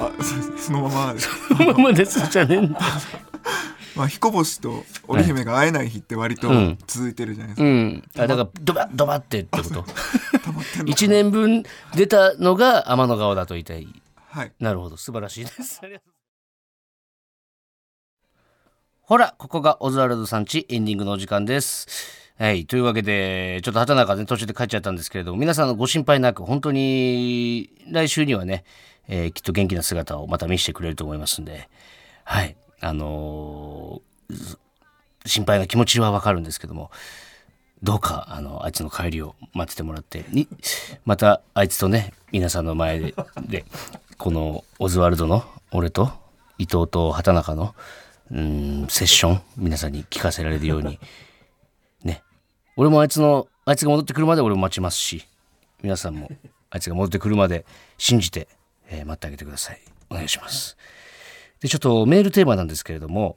[0.00, 0.10] あ、
[0.58, 1.28] そのままです。
[1.48, 2.78] そのままですじゃねえんだ。
[3.96, 6.78] まあ、彦星と織姫が会えない日って割とうん。
[6.86, 7.64] 続いてるじゃないですか。
[7.64, 8.04] うん。
[8.18, 9.82] あだからドバッドバってってこと？
[10.44, 11.62] 溜まってんのか1年分
[11.94, 13.88] 出たのが天の川だと言いたい。
[14.28, 14.98] はい、なるほど。
[14.98, 15.80] 素晴らしいです。
[15.82, 16.12] ありがとう
[19.08, 21.86] ほらここがオズワルドさんちエンディングのお時間です。
[22.36, 28.64] はいというわけでちょっと畑中ね途中で帰っちゃったんですけれども皆さんのご心配なく本当に来週にはね、
[29.08, 31.70] えーきっと元気な姿をまた見せてくれると思いますんで
[32.24, 34.58] はいあのー
[35.24, 36.90] 心配な気持ちはわかるんですけども
[37.82, 40.48] どうかあのあいつの帰りを待っててもらってに
[41.06, 43.14] またあいつとね皆さんの前で
[43.48, 43.64] で
[44.18, 46.10] このオズワルドの俺と
[46.58, 47.74] 伊藤と畑中の
[48.30, 50.98] うんセッション皆さんに聞かせられるように。
[52.04, 52.22] ね。
[52.76, 55.26] 俺もあいつのあいつが戻ってくるまで俺も待ちますし
[55.82, 56.30] 皆さんも
[56.70, 57.64] あいつが戻ってくるまで
[57.96, 58.48] 信じて、
[58.88, 59.80] えー待ってあげてください。
[60.10, 60.76] お願いします。
[61.60, 63.36] でちょっとメールテーマなんですけれども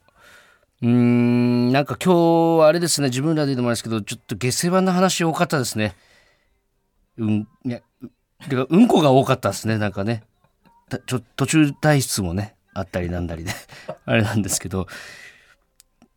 [0.82, 5.96] うーん、なんか今日、あれですね、自分らで言うのもあれですけど、ちょっと下世話な話多かったですね。
[7.18, 10.24] うん、いや、うてか、うんこが多かったですね、なんかね。
[11.08, 13.52] 途中退出もね、あったりなんだりで、
[14.06, 14.88] あれなんですけど、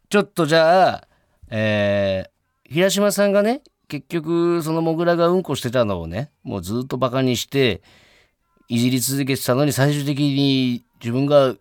[0.09, 1.09] ちょっとじゃあ、
[1.51, 7.83] えー、平島さんがね、結局、そのモグラがうんこしてたのをね、もうずっとバカにして、
[8.69, 11.55] いじり続けてたのに、最終的に自分が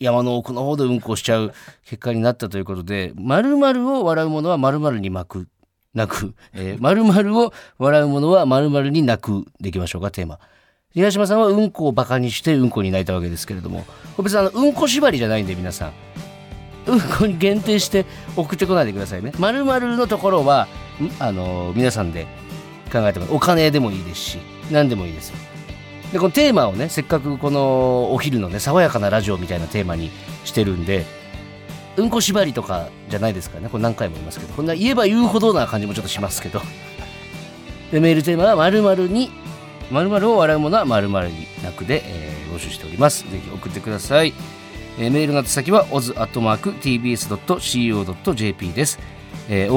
[0.00, 1.52] 山の奥の方でうんこしちゃう
[1.84, 5.48] 結果になったということで「〇〇を笑うものは〇〇に巻く」
[5.94, 10.38] 泣く「えー、を笑うものは〇〇に泣く」でいきましょうかテーマ。
[10.94, 13.84] 東島さんはうんこをバカにしてうんこに泣いたわけですけれども。
[14.22, 15.92] 別にあのうんこ縛りじゃないんで皆さん。
[16.86, 19.32] うんこに限定して送ってこないでくださいね。
[19.36, 20.68] 〇〇のところは
[21.18, 22.26] あの皆さんで
[22.92, 24.38] 考えてもお金でもいいですし
[24.70, 25.36] 何でもいいですよ。
[26.12, 30.12] でこのテーマをねせっかくこのお昼のね爽やかなラジオみたいなテーマに
[30.44, 31.06] してるんで
[31.96, 33.68] うんこ縛りとかじゃないですからね。
[33.68, 34.54] これ何回も言いますけど。
[34.54, 36.62] こんな言えば言うほどな感じもちょっとしますけど。
[37.90, 39.30] でメールテーマは〇〇に
[39.90, 43.28] 〇〇を笑うものは〇〇になくで、えー募集しております。
[43.30, 44.32] ぜひ送ってください、
[44.98, 46.32] えーメールの宛先は oz.tbs.co.jp
[48.72, 49.00] です、
[49.48, 49.72] えー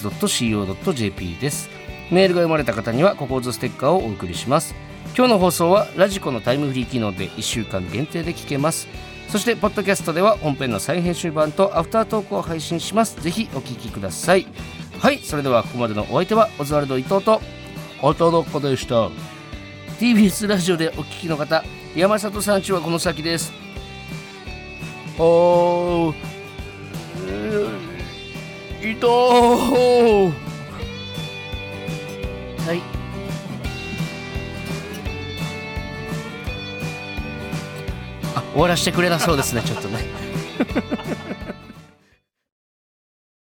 [0.00, 1.68] ozu.tbs.co.jp です。
[2.10, 4.74] メールが読まれた方にはココーズステッカーをお送りします。
[5.16, 8.88] 今日の放送はラジコのタイムフリー機能で1週間限定で聞けます。
[9.28, 13.20] そしてポッドキャストでは本編の再編集版とアフタートークを配信します。
[13.22, 14.46] ぜひお聞きください。
[14.98, 17.40] はいそれではここまでのお相手はオズワルド伊藤と
[18.02, 19.10] 音の子でした。
[19.98, 21.62] TBS ラジオでお聞きの方
[21.94, 23.52] 山里さんちはこの先です。
[25.18, 26.14] おー。
[27.26, 27.90] えー
[28.82, 29.06] 伊藤
[32.66, 32.80] はい。
[38.34, 40.04] あ終わらせてくれなそうですねちょっとね。